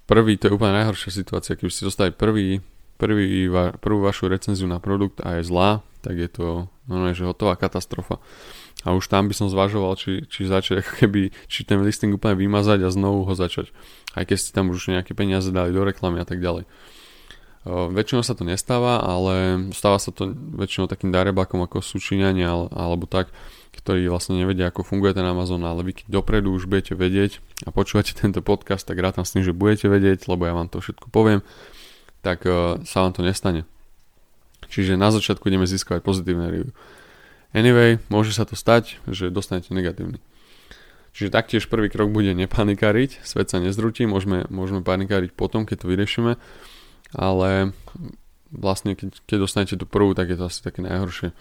prvý, 0.09 0.41
to 0.41 0.49
je 0.49 0.57
úplne 0.57 0.73
najhoršia 0.73 1.12
situácia, 1.12 1.55
keď 1.55 1.69
ste 1.69 1.87
dostali 1.87 2.11
prvý, 2.11 2.65
prvý, 2.97 3.47
prvú 3.79 4.00
vašu 4.03 4.33
recenziu 4.33 4.65
na 4.65 4.81
produkt 4.81 5.21
a 5.21 5.38
je 5.38 5.47
zlá, 5.47 5.85
tak 6.00 6.17
je 6.17 6.29
to 6.33 6.47
normálne, 6.88 7.12
že 7.12 7.29
hotová 7.29 7.55
katastrofa. 7.61 8.17
A 8.87 8.97
už 8.97 9.11
tam 9.11 9.29
by 9.29 9.35
som 9.37 9.53
zvažoval, 9.53 9.99
či, 10.00 10.25
či 10.31 10.49
začať 10.49 10.81
ako 10.81 10.93
keby, 11.05 11.23
či 11.50 11.69
ten 11.69 11.83
listing 11.85 12.15
úplne 12.15 12.38
vymazať 12.38 12.87
a 12.87 12.95
znovu 12.95 13.29
ho 13.29 13.35
začať. 13.37 13.75
Aj 14.17 14.25
keď 14.25 14.37
ste 14.38 14.50
tam 14.55 14.73
už 14.73 14.95
nejaké 14.95 15.12
peniaze 15.12 15.53
dali 15.53 15.75
do 15.75 15.83
reklamy 15.85 16.23
a 16.23 16.27
tak 16.27 16.41
ďalej. 16.41 16.65
Väčšinou 17.67 18.23
sa 18.23 18.38
to 18.38 18.47
nestáva, 18.47 19.03
ale 19.03 19.67
stáva 19.75 19.99
sa 19.99 20.15
to 20.15 20.31
väčšinou 20.35 20.87
takým 20.87 21.11
darebakom 21.11 21.59
ako 21.65 21.83
súčinania 21.83 22.55
alebo 22.71 23.11
tak, 23.11 23.35
ktorí 23.75 24.07
vlastne 24.11 24.38
nevedia, 24.38 24.71
ako 24.71 24.83
funguje 24.87 25.15
ten 25.15 25.27
Amazon, 25.27 25.62
ale 25.67 25.87
vy 25.87 26.03
keď 26.03 26.07
dopredu 26.11 26.55
už 26.55 26.67
budete 26.71 26.95
vedieť 26.99 27.43
a 27.67 27.75
počúvate 27.75 28.15
tento 28.15 28.43
podcast, 28.43 28.87
tak 28.87 28.99
rátam 28.99 29.23
s 29.23 29.35
tým, 29.35 29.47
že 29.47 29.55
budete 29.55 29.87
vedieť, 29.91 30.27
lebo 30.31 30.47
ja 30.47 30.55
vám 30.55 30.71
to 30.71 30.83
všetko 30.83 31.11
poviem, 31.11 31.43
tak 32.23 32.43
sa 32.87 32.99
vám 33.05 33.12
to 33.15 33.23
nestane. 33.23 33.69
Čiže 34.69 34.99
na 35.00 35.15
začiatku 35.15 35.47
ideme 35.49 35.65
získavať 35.65 36.03
pozitívne 36.03 36.50
review. 36.50 36.75
Anyway, 37.57 37.97
môže 38.12 38.37
sa 38.37 38.45
to 38.45 38.53
stať, 38.59 39.00
že 39.09 39.33
dostanete 39.33 39.73
negatívny. 39.73 40.21
Čiže 41.17 41.33
taktiež 41.33 41.67
prvý 41.67 41.88
krok 41.88 42.12
bude 42.12 42.31
nepanikáriť, 42.37 43.25
svet 43.25 43.49
sa 43.49 43.59
nezrutí, 43.59 44.05
môžeme, 44.05 44.45
môžeme 44.53 44.85
panikáriť 44.85 45.33
potom, 45.33 45.65
keď 45.65 45.83
to 45.83 45.91
vyriešime, 45.91 46.37
ale 47.12 47.73
vlastne 48.53 48.97
keď, 48.97 49.25
keď 49.29 49.37
dostanete 49.45 49.75
tú 49.77 49.85
prvú, 49.85 50.17
tak 50.17 50.33
je 50.33 50.37
to 50.41 50.49
asi 50.49 50.61
také 50.65 50.81
najhoršie. 50.85 51.33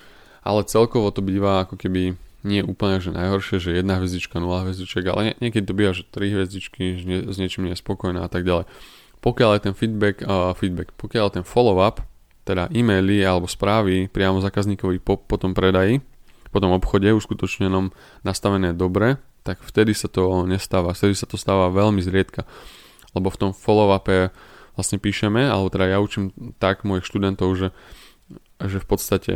Ale 0.43 0.67
celkovo 0.67 1.11
to 1.11 1.23
býva 1.23 1.67
ako 1.67 1.75
keby 1.75 2.15
nie 2.47 2.61
úplne 2.63 3.03
že 3.03 3.11
najhoršie, 3.11 3.59
že 3.59 3.75
jedna 3.75 3.99
hviezdička, 3.99 4.39
nula 4.39 4.63
hviezdiček, 4.63 5.03
ale 5.11 5.21
nie, 5.31 5.33
niekedy 5.49 5.65
to 5.67 5.75
býva, 5.75 5.91
že 5.91 6.07
tri 6.07 6.31
hviezdičky, 6.31 7.01
že 7.01 7.05
nie, 7.07 7.19
s 7.27 7.35
niečím 7.35 7.67
nie 7.67 7.73
je 7.75 7.81
spokojná 7.83 8.23
a 8.23 8.31
tak 8.31 8.47
ďalej. 8.47 8.69
Pokiaľ 9.19 9.49
je 9.57 9.61
ten 9.67 9.75
feedback, 9.75 10.23
uh, 10.23 10.53
feedback 10.53 10.93
pokiaľ 10.95 11.25
je 11.27 11.35
ten 11.41 11.45
follow-up 11.47 12.05
teda 12.47 12.71
e-maily 12.71 13.27
alebo 13.27 13.49
správy 13.49 14.07
priamo 14.07 14.39
zákazníkovi 14.39 15.03
po, 15.03 15.19
po 15.19 15.35
tom 15.35 15.51
predaji, 15.51 15.99
po 16.53 16.63
tom 16.63 16.71
obchode 16.71 17.11
uskutočnenom 17.11 17.91
nastavené 18.23 18.71
dobre, 18.71 19.19
tak 19.43 19.59
vtedy 19.59 19.91
sa 19.91 20.07
to 20.07 20.47
nestáva, 20.47 20.95
vtedy 20.95 21.11
sa 21.17 21.27
to 21.27 21.35
stáva 21.35 21.67
veľmi 21.73 21.99
zriedka. 21.99 22.47
Lebo 23.11 23.27
v 23.27 23.39
tom 23.39 23.51
follow-upe 23.51 24.31
vlastne 24.77 25.01
píšeme, 25.01 25.49
alebo 25.49 25.73
teda 25.73 25.89
ja 25.89 25.97
učím 25.97 26.31
tak 26.61 26.85
mojich 26.85 27.03
študentov, 27.03 27.49
že, 27.57 27.73
že 28.61 28.77
v 28.77 28.87
podstate 28.87 29.33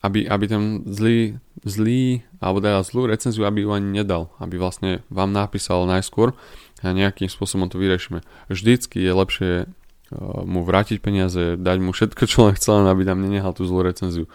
aby, 0.00 0.24
aby 0.24 0.44
ten 0.48 0.80
zlý, 0.88 1.36
zlý, 1.60 2.24
alebo 2.40 2.64
teda 2.64 2.80
zlú 2.80 3.04
recenziu, 3.04 3.44
aby 3.44 3.68
ju 3.68 3.70
ani 3.76 4.00
nedal, 4.00 4.32
aby 4.40 4.56
vlastne 4.56 5.04
vám 5.12 5.28
napísal 5.28 5.84
najskôr 5.84 6.32
a 6.80 6.96
nejakým 6.96 7.28
spôsobom 7.28 7.68
to 7.68 7.76
vyriešime. 7.76 8.24
Vždycky 8.48 8.96
je 8.96 9.12
lepšie 9.12 9.52
mu 10.44 10.66
vrátiť 10.66 10.98
peniaze, 10.98 11.54
dať 11.54 11.78
mu 11.78 11.94
všetko, 11.94 12.22
čo 12.26 12.38
len 12.50 12.54
chcel, 12.58 12.82
aby 12.82 13.06
tam 13.06 13.22
nenehal 13.22 13.54
tú 13.54 13.62
zlú 13.62 13.86
recenziu. 13.86 14.26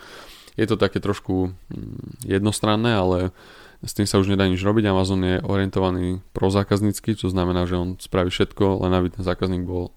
Je 0.56 0.64
to 0.64 0.80
také 0.80 1.04
trošku 1.04 1.52
mm, 1.52 2.24
jednostranné, 2.24 2.96
ale 2.96 3.36
s 3.84 3.92
tým 3.92 4.08
sa 4.08 4.24
už 4.24 4.32
nedá 4.32 4.48
nič 4.48 4.64
robiť. 4.64 4.88
Amazon 4.88 5.20
je 5.20 5.44
orientovaný 5.44 6.24
pro 6.32 6.48
zákaznícky, 6.48 7.20
čo 7.20 7.28
znamená, 7.28 7.68
že 7.68 7.76
on 7.76 8.00
spraví 8.00 8.32
všetko, 8.32 8.88
len 8.88 8.96
aby 8.96 9.12
ten 9.12 9.24
zákazník 9.28 9.68
bol, 9.68 9.92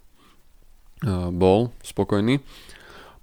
bol 1.35 1.71
spokojný 1.87 2.43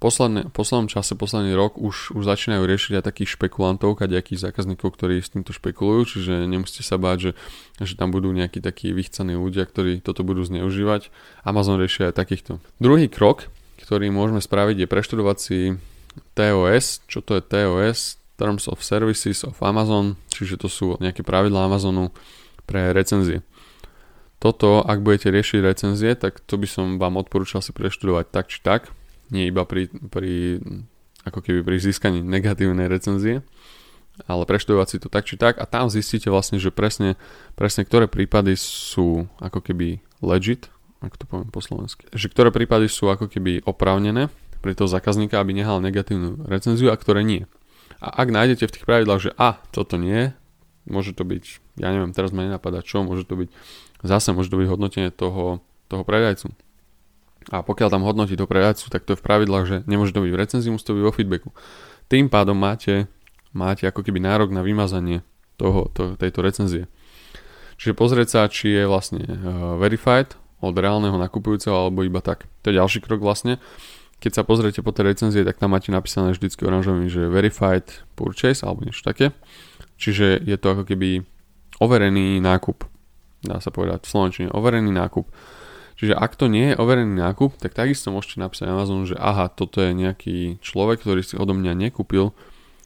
posledne, 0.05 0.47
poslednom 0.51 0.85
čase, 0.91 1.17
posledný 1.17 1.55
rok 1.57 1.81
už, 1.81 2.13
už 2.13 2.23
začínajú 2.29 2.63
riešiť 2.67 3.01
aj 3.01 3.03
takých 3.09 3.33
špekulantov, 3.39 3.97
kadejakých 3.97 4.51
zákazníkov, 4.51 4.93
ktorí 4.93 5.17
s 5.17 5.33
týmto 5.33 5.55
špekulujú, 5.55 6.01
čiže 6.05 6.45
nemusíte 6.45 6.85
sa 6.85 7.01
báť, 7.01 7.17
že, 7.17 7.31
že 7.81 7.93
tam 7.97 8.13
budú 8.13 8.29
nejakí 8.29 8.61
takí 8.61 8.91
vychcaní 8.93 9.33
ľudia, 9.33 9.65
ktorí 9.65 10.05
toto 10.05 10.21
budú 10.21 10.45
zneužívať. 10.45 11.09
Amazon 11.41 11.79
rieši 11.81 12.11
aj 12.11 12.21
takýchto. 12.21 12.61
Druhý 12.77 13.09
krok, 13.09 13.49
ktorý 13.81 14.11
môžeme 14.11 14.43
spraviť, 14.43 14.85
je 14.85 14.91
preštudovať 14.91 15.37
si 15.41 15.57
TOS. 16.37 17.01
Čo 17.09 17.19
to 17.25 17.39
je 17.39 17.43
TOS? 17.43 18.21
Terms 18.35 18.67
of 18.67 18.83
Services 18.83 19.47
of 19.47 19.55
Amazon, 19.63 20.19
čiže 20.27 20.59
to 20.59 20.67
sú 20.67 20.99
nejaké 20.99 21.23
pravidlá 21.23 21.71
Amazonu 21.71 22.11
pre 22.67 22.91
recenzie. 22.91 23.47
Toto, 24.39 24.83
ak 24.83 24.99
budete 25.01 25.31
riešiť 25.31 25.59
recenzie, 25.63 26.11
tak 26.13 26.43
to 26.43 26.59
by 26.59 26.67
som 26.67 26.99
vám 26.99 27.15
odporúčal 27.15 27.63
si 27.63 27.71
preštudovať 27.71 28.25
tak 28.29 28.45
či 28.51 28.59
tak, 28.59 28.91
nie 29.31 29.49
iba 29.49 29.65
pri, 29.65 29.89
pri 29.89 30.61
ako 31.25 31.39
keby 31.41 31.65
pri 31.65 31.77
získaní 31.81 32.21
negatívnej 32.21 32.85
recenzie, 32.85 33.41
ale 34.29 34.47
preštudovať 34.47 34.87
si 34.87 34.97
to 35.01 35.07
tak 35.09 35.25
či 35.25 35.35
tak 35.35 35.59
a 35.59 35.65
tam 35.67 35.89
zistíte 35.89 36.29
vlastne, 36.29 36.61
že 36.61 36.69
presne, 36.69 37.19
presne 37.57 37.83
ktoré 37.83 38.05
prípady 38.07 38.55
sú 38.55 39.27
ako 39.41 39.59
keby 39.59 39.99
legit, 40.21 40.71
ako 41.03 41.15
to 41.15 41.25
poviem 41.25 41.49
po 41.51 41.59
slovensky, 41.59 42.07
že 42.13 42.31
ktoré 42.31 42.53
prípady 42.53 42.87
sú 42.87 43.11
ako 43.11 43.27
keby 43.27 43.65
oprávnené 43.67 44.31
pre 44.63 44.73
toho 44.73 44.87
zákazníka, 44.89 45.37
aby 45.37 45.53
nehal 45.53 45.83
negatívnu 45.83 46.47
recenziu 46.47 46.89
a 46.89 46.97
ktoré 46.97 47.21
nie. 47.21 47.45
A 48.01 48.23
ak 48.23 48.33
nájdete 48.33 48.65
v 48.65 48.73
tých 48.73 48.87
pravidlách, 48.87 49.21
že 49.29 49.31
a, 49.37 49.61
toto 49.69 49.97
nie, 49.97 50.33
môže 50.89 51.13
to 51.13 51.25
byť, 51.25 51.43
ja 51.81 51.89
neviem, 51.93 52.13
teraz 52.13 52.33
ma 52.33 52.45
nenapadá 52.45 52.81
čo, 52.81 53.05
môže 53.05 53.25
to 53.29 53.37
byť, 53.37 53.49
zase 54.05 54.31
môže 54.31 54.53
to 54.53 54.61
byť 54.61 54.69
hodnotenie 54.69 55.09
toho, 55.09 55.59
toho 55.89 56.03
predajcu. 56.05 56.53
A 57.53 57.61
pokiaľ 57.61 57.89
tam 57.93 58.05
hodnotí 58.05 58.33
toho 58.33 58.49
predajcu, 58.49 58.89
tak 58.89 59.05
to 59.05 59.13
je 59.13 59.19
v 59.21 59.25
pravidlách, 59.25 59.65
že 59.65 59.77
nemôže 59.85 60.13
to 60.13 60.25
byť 60.25 60.31
v 60.33 60.41
recenzii, 60.41 60.73
musí 60.73 60.85
to 60.85 60.97
byť 60.97 61.05
vo 61.05 61.13
feedbacku. 61.13 61.49
Tým 62.09 62.29
pádom 62.29 62.57
máte 62.57 63.09
máte 63.55 63.87
ako 63.87 64.03
keby 64.03 64.19
nárok 64.19 64.51
na 64.51 64.61
vymazanie 64.61 65.23
toho, 65.55 65.87
to, 65.95 66.19
tejto 66.19 66.43
recenzie. 66.43 66.83
Čiže 67.79 67.95
pozrieť 67.95 68.27
sa, 68.27 68.41
či 68.51 68.75
je 68.75 68.83
vlastne 68.83 69.23
uh, 69.23 69.79
verified 69.79 70.35
od 70.59 70.75
reálneho 70.75 71.15
nakupujúceho 71.15 71.71
alebo 71.71 72.03
iba 72.03 72.19
tak. 72.19 72.51
To 72.67 72.69
je 72.69 72.79
ďalší 72.79 72.99
krok 72.99 73.23
vlastne. 73.23 73.63
Keď 74.19 74.31
sa 74.31 74.43
pozriete 74.47 74.79
po 74.83 74.95
tej 74.95 75.15
recenzie, 75.15 75.43
tak 75.43 75.59
tam 75.59 75.75
máte 75.75 75.91
napísané 75.91 76.31
vždycky 76.31 76.63
oranžovým, 76.63 77.07
že 77.07 77.31
verified 77.31 78.03
purchase 78.15 78.63
alebo 78.63 78.83
niečo 78.83 79.03
také. 79.03 79.35
Čiže 79.99 80.39
je 80.43 80.55
to 80.59 80.67
ako 80.75 80.83
keby 80.87 81.23
overený 81.79 82.39
nákup. 82.39 82.87
Dá 83.45 83.61
sa 83.61 83.69
povedať 83.69 84.03
v 84.03 84.11
slovenčine 84.11 84.47
overený 84.49 84.89
nákup. 84.89 85.29
Čiže 85.95 86.17
ak 86.17 86.35
to 86.35 86.51
nie 86.51 86.73
je 86.73 86.79
overený 86.81 87.15
nákup, 87.15 87.55
tak 87.55 87.71
takisto 87.71 88.11
môžete 88.11 88.43
napísať 88.43 88.67
Amazon, 88.67 89.07
že 89.07 89.15
aha, 89.15 89.47
toto 89.47 89.79
je 89.79 89.95
nejaký 89.95 90.59
človek, 90.59 91.05
ktorý 91.05 91.23
si 91.23 91.39
odo 91.39 91.55
mňa 91.55 91.71
nekúpil 91.87 92.35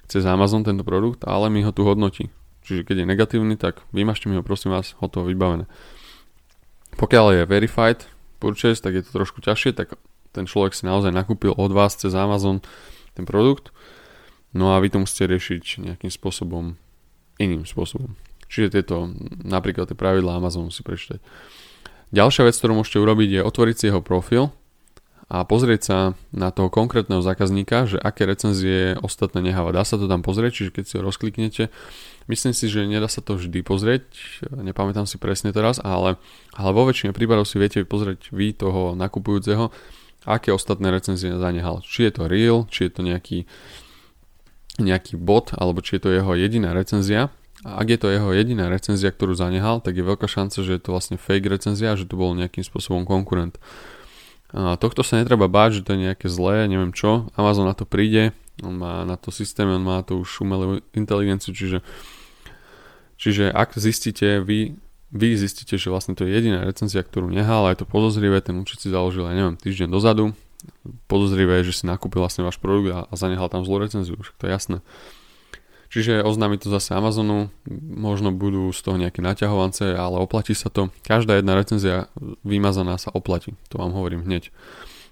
cez 0.05 0.21
Amazon 0.29 0.61
tento 0.61 0.85
produkt, 0.85 1.25
ale 1.25 1.49
mi 1.49 1.65
ho 1.65 1.73
tu 1.73 1.81
hodnotí. 1.87 2.29
Čiže 2.69 2.85
keď 2.85 2.95
je 3.01 3.09
negatívny, 3.09 3.55
tak 3.57 3.81
vymažte 3.89 4.29
mi 4.29 4.37
ho 4.37 4.45
prosím 4.45 4.77
vás, 4.77 4.93
hotovo 5.01 5.25
vybavené. 5.25 5.65
Pokiaľ 7.01 7.25
je 7.33 7.49
verified 7.49 8.05
purchase, 8.37 8.77
tak 8.77 8.93
je 8.93 9.01
to 9.01 9.09
trošku 9.09 9.41
ťažšie, 9.41 9.73
tak 9.73 9.97
ten 10.29 10.45
človek 10.45 10.77
si 10.77 10.85
naozaj 10.85 11.09
nakúpil 11.09 11.57
od 11.57 11.73
vás 11.73 11.97
cez 11.97 12.13
Amazon 12.13 12.61
ten 13.17 13.25
produkt, 13.25 13.73
no 14.53 14.77
a 14.77 14.77
vy 14.77 14.93
to 14.93 15.01
musíte 15.01 15.25
riešiť 15.25 15.81
nejakým 15.81 16.13
spôsobom, 16.13 16.77
iným 17.41 17.65
spôsobom. 17.65 18.13
Čiže 18.49 18.81
tieto, 18.81 19.13
napríklad 19.45 19.87
tie 19.87 19.97
pravidlá 19.97 20.41
Amazonu 20.41 20.73
si 20.73 20.81
prečítať. 20.81 21.21
Ďalšia 22.09 22.49
vec, 22.49 22.57
ktorú 22.57 22.81
môžete 22.81 22.97
urobiť, 22.97 23.29
je 23.37 23.41
otvoriť 23.45 23.75
si 23.77 23.85
jeho 23.93 24.01
profil 24.01 24.49
a 25.29 25.45
pozrieť 25.45 25.81
sa 25.85 25.97
na 26.33 26.49
toho 26.49 26.73
konkrétneho 26.73 27.21
zákazníka, 27.21 27.85
že 27.85 28.01
aké 28.01 28.25
recenzie 28.25 28.97
ostatné 29.05 29.45
neháva. 29.45 29.69
Dá 29.69 29.85
sa 29.85 30.01
to 30.01 30.09
tam 30.09 30.25
pozrieť, 30.25 30.51
čiže 30.57 30.73
keď 30.73 30.83
si 30.89 30.93
ho 30.97 31.05
rozkliknete, 31.05 31.63
myslím 32.25 32.57
si, 32.57 32.65
že 32.65 32.89
nedá 32.89 33.05
sa 33.05 33.21
to 33.21 33.37
vždy 33.37 33.61
pozrieť, 33.61 34.09
nepamätám 34.49 35.05
si 35.05 35.21
presne 35.21 35.53
teraz, 35.53 35.77
ale, 35.77 36.17
ale 36.57 36.69
vo 36.73 36.89
väčšine 36.89 37.13
prípadov 37.13 37.45
si 37.45 37.61
viete 37.61 37.85
pozrieť 37.85 38.33
vy 38.33 38.57
toho 38.57 38.97
nakupujúceho, 38.97 39.69
aké 40.25 40.49
ostatné 40.49 40.89
recenzie 40.89 41.29
zanehal. 41.37 41.85
Či 41.85 42.09
je 42.09 42.13
to 42.17 42.23
real, 42.25 42.65
či 42.65 42.89
je 42.89 42.91
to 42.97 43.01
nejaký, 43.05 43.45
nejaký 44.81 45.13
bot, 45.13 45.53
alebo 45.53 45.85
či 45.85 46.01
je 46.01 46.01
to 46.01 46.09
jeho 46.09 46.33
jediná 46.33 46.73
recenzia. 46.73 47.29
A 47.67 47.83
ak 47.83 47.87
je 47.91 47.99
to 47.99 48.07
jeho 48.07 48.29
jediná 48.31 48.71
recenzia, 48.71 49.11
ktorú 49.11 49.35
zanehal, 49.35 49.83
tak 49.83 49.99
je 49.99 50.07
veľká 50.07 50.31
šanca, 50.31 50.63
že 50.63 50.79
je 50.79 50.81
to 50.81 50.95
vlastne 50.95 51.19
fake 51.19 51.51
recenzia, 51.51 51.99
že 51.99 52.07
to 52.07 52.15
bol 52.15 52.31
nejakým 52.31 52.63
spôsobom 52.63 53.03
konkurent. 53.03 53.59
A 54.55 54.79
tohto 54.79 55.03
sa 55.03 55.19
netreba 55.19 55.51
báť, 55.51 55.81
že 55.81 55.85
to 55.85 55.93
je 55.93 56.09
nejaké 56.09 56.27
zlé, 56.31 56.65
neviem 56.71 56.95
čo. 56.95 57.27
Amazon 57.35 57.67
na 57.67 57.75
to 57.75 57.83
príde, 57.83 58.31
on 58.63 58.79
má 58.79 59.03
na 59.03 59.19
to 59.19 59.29
systém, 59.29 59.67
on 59.67 59.83
má 59.83 60.01
to 60.01 60.23
už 60.23 60.41
umelú 60.41 60.79
inteligenciu, 60.95 61.51
čiže, 61.51 61.79
čiže 63.19 63.51
ak 63.51 63.75
zistíte, 63.75 64.41
vy, 64.41 64.79
vy 65.11 65.27
zistíte, 65.37 65.75
že 65.75 65.91
vlastne 65.91 66.15
to 66.15 66.25
je 66.25 66.33
jediná 66.33 66.63
recenzia, 66.63 67.03
ktorú 67.03 67.29
nehal, 67.29 67.67
aj 67.69 67.83
to 67.83 67.85
podozrivé, 67.85 68.41
ten 68.41 68.57
účet 68.57 68.81
si 68.81 68.89
založil, 68.89 69.27
aj 69.27 69.35
neviem, 69.35 69.55
týždeň 69.59 69.91
dozadu, 69.91 70.33
podozrivé 71.05 71.61
je, 71.61 71.75
že 71.75 71.83
si 71.83 71.83
nakúpil 71.85 72.23
vlastne 72.23 72.41
váš 72.41 72.57
produkt 72.57 72.89
a, 72.89 72.99
a 73.05 73.13
zanehal 73.19 73.51
tam 73.51 73.67
zlú 73.67 73.83
recenziu, 73.83 74.17
už 74.17 74.33
to 74.39 74.47
je 74.47 74.51
jasné. 74.51 74.77
Čiže 75.89 76.21
oznámi 76.21 76.61
to 76.61 76.69
zase 76.69 76.93
Amazonu, 76.93 77.49
možno 77.81 78.29
budú 78.29 78.69
z 78.69 78.79
toho 78.85 79.01
nejaké 79.01 79.25
naťahovance, 79.25 79.97
ale 79.97 80.21
oplatí 80.21 80.53
sa 80.53 80.69
to. 80.69 80.93
Každá 81.01 81.41
jedna 81.41 81.57
recenzia 81.57 82.13
vymazaná 82.45 83.01
sa 83.01 83.09
oplatí, 83.09 83.57
to 83.73 83.81
vám 83.81 83.97
hovorím 83.97 84.21
hneď. 84.21 84.53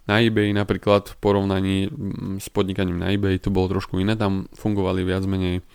Na 0.05 0.21
eBay 0.21 0.53
napríklad 0.53 1.09
v 1.11 1.15
porovnaní 1.17 1.77
mm, 1.89 2.39
s 2.39 2.47
podnikaním 2.53 3.01
na 3.01 3.09
eBay 3.09 3.41
to 3.41 3.49
bolo 3.49 3.73
trošku 3.73 3.97
iné, 3.97 4.13
tam 4.13 4.45
fungovali 4.53 5.01
viac 5.01 5.25
menej, 5.25 5.65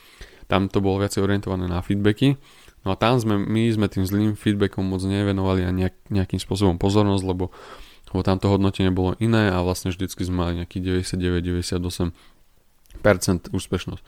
tam 0.47 0.71
to 0.71 0.79
bolo 0.79 1.03
viacej 1.03 1.21
orientované 1.21 1.67
na 1.67 1.83
feedbacky, 1.83 2.39
no 2.87 2.95
a 2.95 2.97
tam 2.97 3.19
sme, 3.19 3.37
my 3.43 3.75
sme 3.75 3.91
tým 3.91 4.07
zlým 4.07 4.39
feedbackom 4.39 4.87
moc 4.87 5.03
nevenovali 5.03 5.67
a 5.67 5.71
nejak, 5.75 6.15
nejakým 6.15 6.39
spôsobom 6.39 6.79
pozornosť, 6.79 7.25
lebo, 7.27 7.51
lebo 8.15 8.23
tam 8.23 8.39
to 8.39 8.47
hodnotenie 8.49 8.95
bolo 8.95 9.19
iné 9.19 9.51
a 9.51 9.59
vlastne 9.67 9.91
vždycky 9.91 10.23
sme 10.23 10.47
mali 10.47 10.63
nejaký 10.63 10.79
99-98% 10.81 12.15
úspešnosť. 13.51 14.05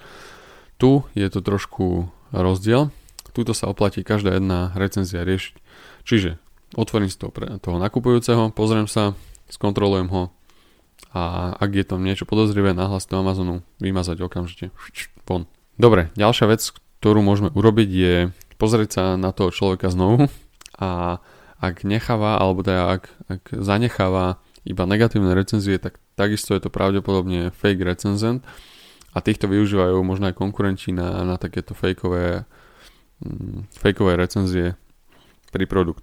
Tu 0.84 1.00
je 1.16 1.24
to 1.32 1.40
trošku 1.40 2.12
rozdiel. 2.28 2.92
Tuto 3.32 3.56
sa 3.56 3.72
oplatí 3.72 4.04
každá 4.04 4.36
jedna 4.36 4.68
recenzia 4.76 5.24
riešiť. 5.24 5.56
Čiže 6.04 6.36
otvorím 6.76 7.08
si 7.08 7.16
toho, 7.16 7.32
pre, 7.32 7.56
toho 7.56 7.80
nakupujúceho, 7.80 8.52
pozriem 8.52 8.84
sa, 8.84 9.16
skontrolujem 9.48 10.12
ho 10.12 10.28
a 11.16 11.56
ak 11.56 11.70
je 11.72 11.84
tam 11.88 12.04
niečo 12.04 12.28
podozrivé, 12.28 12.76
nahlas 12.76 13.08
do 13.08 13.16
Amazonu 13.16 13.64
vymazať 13.80 14.28
okamžite. 14.28 14.76
Von. 15.24 15.48
Dobre, 15.80 16.12
ďalšia 16.20 16.52
vec, 16.52 16.60
ktorú 17.00 17.24
môžeme 17.24 17.48
urobiť 17.56 17.88
je 17.88 18.14
pozrieť 18.60 18.90
sa 18.92 19.04
na 19.16 19.32
toho 19.32 19.56
človeka 19.56 19.88
znovu 19.88 20.28
a 20.76 21.16
ak 21.64 21.80
necháva, 21.88 22.36
alebo 22.36 22.60
teda 22.60 23.00
ak, 23.00 23.08
ak 23.32 23.42
zanecháva 23.56 24.36
iba 24.68 24.84
negatívne 24.84 25.32
recenzie, 25.32 25.80
tak 25.80 25.96
takisto 26.12 26.52
je 26.52 26.60
to 26.60 26.68
pravdepodobne 26.68 27.56
fake 27.56 27.80
recenzent 27.80 28.44
a 29.14 29.18
týchto 29.22 29.46
využívajú 29.46 29.94
možno 30.02 30.28
aj 30.28 30.34
konkurenti 30.34 30.90
na, 30.90 31.22
na 31.22 31.38
takéto 31.38 31.72
fejkové, 31.72 32.44
mm, 33.22 33.70
fejkové 33.78 34.18
recenzie 34.18 34.74
pri 35.54 35.64
produkt. 35.70 36.02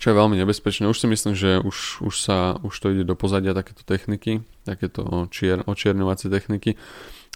Čo 0.00 0.14
je 0.14 0.18
veľmi 0.22 0.38
nebezpečné. 0.38 0.88
Už 0.88 0.96
si 0.96 1.10
myslím, 1.10 1.36
že 1.36 1.60
už, 1.60 2.00
už, 2.00 2.14
sa, 2.16 2.56
už 2.64 2.72
to 2.72 2.94
ide 2.94 3.04
do 3.04 3.12
pozadia 3.12 3.52
takéto 3.52 3.84
techniky, 3.84 4.40
takéto 4.64 5.28
čier, 5.28 5.60
očierňovacie 5.66 6.32
techniky, 6.32 6.80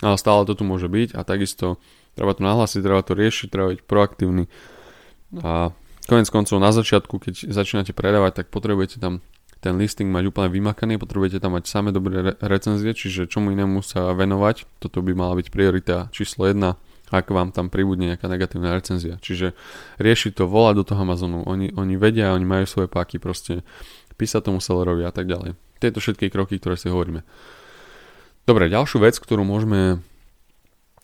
ale 0.00 0.16
stále 0.16 0.48
to 0.48 0.56
tu 0.56 0.64
môže 0.64 0.88
byť 0.88 1.12
a 1.12 1.20
takisto 1.28 1.76
treba 2.16 2.32
to 2.32 2.40
nahlásiť, 2.40 2.80
treba 2.80 3.04
to 3.04 3.12
riešiť, 3.12 3.48
treba 3.52 3.74
byť 3.76 3.80
proaktívny 3.84 4.48
a 5.42 5.74
konec 6.06 6.28
koncov 6.30 6.60
na 6.60 6.70
začiatku, 6.70 7.18
keď 7.18 7.50
začínate 7.50 7.96
predávať, 7.96 8.44
tak 8.44 8.46
potrebujete 8.52 9.02
tam 9.02 9.24
ten 9.64 9.80
listing 9.80 10.12
mať 10.12 10.28
úplne 10.28 10.52
vymakaný, 10.52 11.00
potrebujete 11.00 11.40
tam 11.40 11.56
mať 11.56 11.64
samé 11.64 11.88
dobré 11.88 12.20
re- 12.20 12.36
recenzie, 12.44 12.92
čiže 12.92 13.24
čomu 13.24 13.48
inému 13.56 13.80
sa 13.80 14.12
venovať, 14.12 14.68
toto 14.76 15.00
by 15.00 15.16
mala 15.16 15.40
byť 15.40 15.48
priorita 15.48 16.12
číslo 16.12 16.44
1, 16.44 16.60
ak 17.08 17.26
vám 17.32 17.48
tam 17.54 17.72
pribudne 17.72 18.12
nejaká 18.12 18.28
negatívna 18.28 18.76
recenzia. 18.76 19.16
Čiže 19.22 19.56
riešiť 19.96 20.36
to, 20.36 20.44
volať 20.44 20.74
do 20.82 20.84
toho 20.84 21.00
Amazonu, 21.00 21.40
oni, 21.48 21.72
oni 21.72 21.94
vedia, 21.96 22.36
oni 22.36 22.44
majú 22.44 22.68
svoje 22.68 22.92
páky, 22.92 23.16
proste 23.16 23.64
písať 24.20 24.52
tomu 24.52 24.60
sellerovi 24.60 25.06
a 25.06 25.12
tak 25.14 25.30
ďalej. 25.30 25.56
Tieto 25.80 26.02
všetky 26.02 26.28
kroky, 26.28 26.60
ktoré 26.60 26.76
si 26.76 26.92
hovoríme. 26.92 27.24
Dobre, 28.44 28.68
ďalšiu 28.68 29.00
vec, 29.00 29.16
ktorú 29.16 29.46
môžeme 29.46 30.04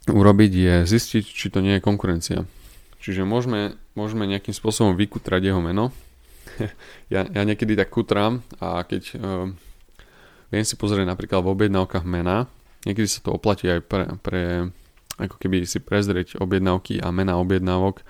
urobiť 0.05 0.53
je 0.53 0.75
zistiť, 0.85 1.25
či 1.25 1.47
to 1.49 1.65
nie 1.65 1.79
je 1.79 1.85
konkurencia. 1.85 2.45
Čiže 3.01 3.25
môžeme, 3.25 3.81
môžeme 3.97 4.29
nejakým 4.29 4.53
spôsobom 4.53 4.93
vykutrať 4.99 5.49
jeho 5.49 5.63
meno, 5.65 5.89
ja, 7.15 7.27
ja 7.27 7.43
niekedy 7.43 7.75
tak 7.75 7.91
kutrám 7.91 8.45
a 8.61 8.85
keď 8.85 9.03
uh, 9.17 9.49
viem 10.53 10.65
si 10.67 10.75
pozrieť 10.77 11.07
napríklad 11.09 11.41
v 11.43 11.53
objednávkach 11.53 12.05
mena, 12.05 12.51
niekedy 12.85 13.09
sa 13.09 13.25
to 13.25 13.35
oplatí 13.35 13.69
aj 13.71 13.81
pre, 13.85 14.05
pre 14.21 14.43
ako 15.21 15.37
keby 15.37 15.69
si 15.69 15.79
prezrieť 15.81 16.41
objednávky 16.41 17.01
a 17.05 17.13
mena 17.13 17.37
objednávok, 17.37 18.01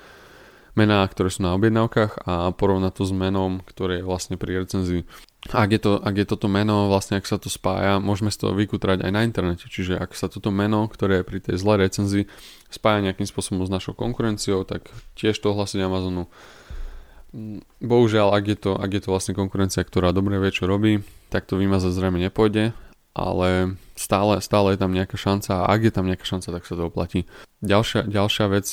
mená, 0.79 1.03
ktoré 1.11 1.29
sú 1.29 1.43
na 1.43 1.59
objednávkach 1.59 2.25
a 2.27 2.55
porovnať 2.55 2.93
to 2.95 3.05
s 3.07 3.13
menom, 3.13 3.61
ktoré 3.67 4.01
je 4.01 4.07
vlastne 4.07 4.39
pri 4.39 4.63
recenzii. 4.63 5.03
Ak 5.51 5.73
je, 5.73 5.81
to, 5.81 5.97
ak 5.97 6.15
je 6.21 6.27
toto 6.29 6.53
meno, 6.53 6.93
vlastne 6.93 7.17
ak 7.17 7.25
sa 7.25 7.41
to 7.41 7.49
spája, 7.49 7.97
môžeme 7.97 8.29
z 8.29 8.45
toho 8.45 8.53
vykutrať 8.53 9.01
aj 9.01 9.11
na 9.11 9.25
internete. 9.25 9.73
Čiže 9.73 9.97
ak 9.97 10.13
sa 10.13 10.29
toto 10.29 10.53
meno, 10.53 10.85
ktoré 10.85 11.21
je 11.21 11.29
pri 11.29 11.39
tej 11.41 11.57
zlej 11.57 11.89
recenzii, 11.89 12.25
spája 12.69 13.01
nejakým 13.09 13.25
spôsobom 13.25 13.65
s 13.65 13.73
našou 13.73 13.97
konkurenciou, 13.97 14.69
tak 14.69 14.93
tiež 15.17 15.41
to 15.41 15.57
ohlasiť 15.57 15.81
Amazonu 15.81 16.29
bohužiaľ, 17.79 18.35
ak 18.35 18.45
je, 18.47 18.57
to, 18.59 18.73
ak 18.75 18.91
je 18.91 19.01
to 19.07 19.09
vlastne 19.15 19.35
konkurencia, 19.39 19.87
ktorá 19.87 20.11
dobre 20.11 20.39
vie, 20.43 20.51
čo 20.51 20.67
robí, 20.67 21.07
tak 21.31 21.47
to 21.47 21.55
vymazať 21.55 21.95
zrejme 21.95 22.19
nepôjde, 22.19 22.75
ale 23.15 23.79
stále, 23.95 24.39
stále 24.43 24.75
je 24.75 24.79
tam 24.79 24.91
nejaká 24.91 25.15
šanca 25.15 25.67
a 25.67 25.69
ak 25.71 25.81
je 25.87 25.93
tam 25.95 26.07
nejaká 26.11 26.27
šanca, 26.27 26.49
tak 26.59 26.65
sa 26.67 26.75
to 26.75 26.91
oplatí. 26.91 27.31
Ďalšia, 27.63 28.07
ďalšia 28.11 28.47
vec 28.51 28.67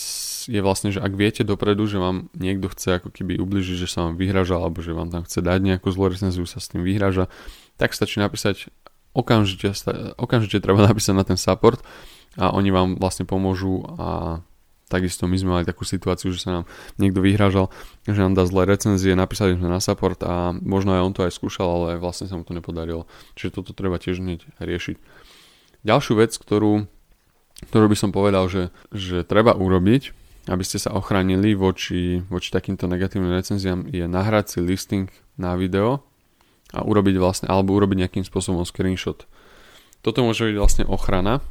je 0.48 0.62
vlastne, 0.63 0.89
že 0.89 1.04
ak 1.04 1.13
viete 1.13 1.43
dopredu, 1.43 1.86
že 1.86 2.02
vám 2.02 2.32
niekto 2.34 2.72
chce 2.72 3.02
ako 3.02 3.13
keby 3.13 3.38
ubližiť, 3.38 3.76
že 3.78 3.89
sa 3.89 4.10
vám 4.10 4.15
vyhraža 4.15 4.58
alebo 4.58 4.82
že 4.82 4.96
vám 4.96 5.12
tam 5.13 5.28
chce 5.28 5.43
dať 5.43 5.60
nejakú 5.62 5.91
zlú 5.91 6.10
recenziu, 6.10 6.48
sa 6.50 6.58
s 6.58 6.72
tým 6.72 6.82
vyhraža, 6.82 7.30
tak 7.78 7.93
stačí 7.93 8.17
napísať 8.17 8.72
okamžite, 9.13 9.74
okamžite 10.17 10.62
treba 10.62 10.82
napísať 10.89 11.13
na 11.13 11.26
ten 11.26 11.38
support 11.38 11.82
a 12.38 12.54
oni 12.54 12.70
vám 12.70 12.89
vlastne 13.02 13.26
pomôžu 13.26 13.86
a 13.98 14.39
takisto 14.88 15.28
my 15.28 15.36
sme 15.36 15.50
mali 15.60 15.65
takú 15.67 15.84
situáciu, 15.84 16.32
že 16.32 16.47
sa 16.47 16.62
nám 16.62 16.63
niekto 16.95 17.19
vyhrážal, 17.19 17.67
že 18.08 18.19
nám 18.19 18.34
dá 18.36 18.47
zlé 18.47 18.67
recenzie, 18.67 19.13
napísali 19.13 19.60
sme 19.60 19.67
na 19.67 19.84
support 19.84 20.19
a 20.23 20.56
možno 20.56 20.95
aj 20.95 21.02
on 21.04 21.13
to 21.13 21.21
aj 21.28 21.36
skúšal, 21.36 21.67
ale 21.67 22.00
vlastne 22.00 22.28
sa 22.28 22.39
mu 22.39 22.47
to 22.47 22.56
nepodarilo. 22.56 23.06
Čiže 23.36 23.62
toto 23.62 23.76
treba 23.76 24.00
tiež 24.00 24.23
hneď 24.23 24.47
riešiť. 24.60 24.95
Ďalšiu 25.84 26.13
vec, 26.19 26.32
ktorú, 26.36 26.88
ktorú 27.67 27.86
by 27.91 27.97
som 28.00 28.15
povedal, 28.15 28.47
že, 28.47 28.71
že 28.95 29.28
treba 29.28 29.54
urobiť, 29.54 30.15
aby 30.47 30.63
ste 30.63 30.80
sa 30.80 30.95
ochránili 30.95 31.52
voči, 31.54 32.23
voči 32.32 32.50
takýmto 32.56 32.88
negatívnym 32.88 33.36
recenziám, 33.36 33.91
je 33.91 34.08
nahrať 34.08 34.58
si 34.58 34.60
listing 34.63 35.12
na 35.36 35.60
video 35.60 36.08
a 36.71 36.84
urobiť 36.84 37.15
vlastne, 37.19 37.47
alebo 37.52 37.76
urobiť 37.76 38.08
nejakým 38.08 38.23
spôsobom 38.23 38.63
screenshot. 38.63 39.28
Toto 40.00 40.23
môže 40.23 40.47
byť 40.47 40.56
vlastne 40.56 40.84
ochrana 40.88 41.43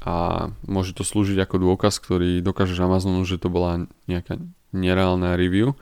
a 0.00 0.48
môže 0.64 0.96
to 0.96 1.04
slúžiť 1.04 1.36
ako 1.44 1.60
dôkaz, 1.60 2.00
ktorý 2.00 2.40
dokážeš 2.40 2.80
Amazonu, 2.80 3.20
že 3.28 3.36
to 3.36 3.52
bola 3.52 3.84
nejaká 4.08 4.40
nereálna 4.72 5.36
review 5.36 5.76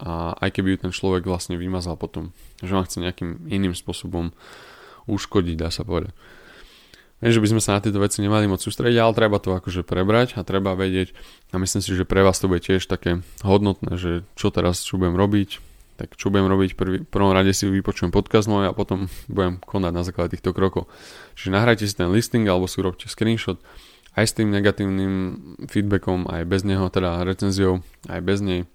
a 0.00 0.34
aj 0.40 0.56
keby 0.56 0.74
ju 0.74 0.78
ten 0.88 0.92
človek 0.92 1.28
vlastne 1.28 1.60
vymazal 1.60 2.00
potom, 2.00 2.32
že 2.64 2.72
vám 2.72 2.88
chce 2.88 3.04
nejakým 3.04 3.46
iným 3.52 3.76
spôsobom 3.76 4.32
uškodiť, 5.06 5.56
dá 5.58 5.68
sa 5.68 5.84
povedať. 5.84 6.16
Viem, 7.22 7.38
že 7.38 7.42
by 7.44 7.48
sme 7.54 7.62
sa 7.62 7.78
na 7.78 7.82
tieto 7.84 8.02
veci 8.02 8.18
nemali 8.18 8.50
moc 8.50 8.58
sústrediť, 8.58 8.98
ale 8.98 9.14
treba 9.14 9.38
to 9.38 9.54
akože 9.54 9.86
prebrať 9.86 10.34
a 10.34 10.42
treba 10.42 10.74
vedieť 10.74 11.14
a 11.54 11.60
myslím 11.62 11.78
si, 11.78 11.94
že 11.94 12.02
pre 12.02 12.26
vás 12.26 12.42
to 12.42 12.50
bude 12.50 12.66
tiež 12.66 12.82
také 12.90 13.22
hodnotné, 13.46 13.94
že 13.94 14.26
čo 14.34 14.50
teraz, 14.50 14.82
čo 14.82 14.98
budem 14.98 15.14
robiť, 15.14 15.71
tak 15.96 16.16
čo 16.16 16.32
budem 16.32 16.48
robiť, 16.48 16.70
prvý, 16.74 16.96
prvom 17.04 17.32
rade 17.32 17.52
si 17.52 17.68
vypočujem 17.68 18.10
podcast 18.10 18.48
môj 18.48 18.70
a 18.70 18.76
potom 18.76 19.06
budem 19.28 19.60
konať 19.62 19.92
na 19.92 20.02
základe 20.02 20.34
týchto 20.36 20.56
krokov. 20.56 20.88
Čiže 21.36 21.54
nahrajte 21.54 21.84
si 21.86 21.94
ten 21.94 22.10
listing 22.10 22.48
alebo 22.48 22.66
si 22.66 22.80
urobte 22.80 23.06
screenshot 23.06 23.60
aj 24.12 24.24
s 24.28 24.36
tým 24.36 24.52
negatívnym 24.52 25.12
feedbackom, 25.72 26.28
aj 26.28 26.44
bez 26.44 26.68
neho, 26.68 26.84
teda 26.92 27.24
recenziou, 27.24 27.80
aj 28.12 28.20
bez 28.20 28.44
nej. 28.44 28.68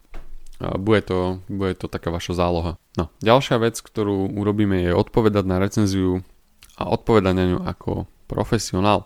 Bude 0.58 1.06
to, 1.06 1.46
bude 1.46 1.78
to 1.78 1.86
taká 1.86 2.10
vaša 2.10 2.34
záloha. 2.34 2.82
No, 2.98 3.14
ďalšia 3.22 3.62
vec, 3.62 3.78
ktorú 3.78 4.34
urobíme 4.34 4.82
je 4.82 4.98
odpovedať 4.98 5.46
na 5.46 5.62
recenziu 5.62 6.26
a 6.74 6.90
odpovedať 6.90 7.34
na 7.38 7.46
ňu 7.54 7.62
ako 7.62 8.10
profesionál. 8.26 9.06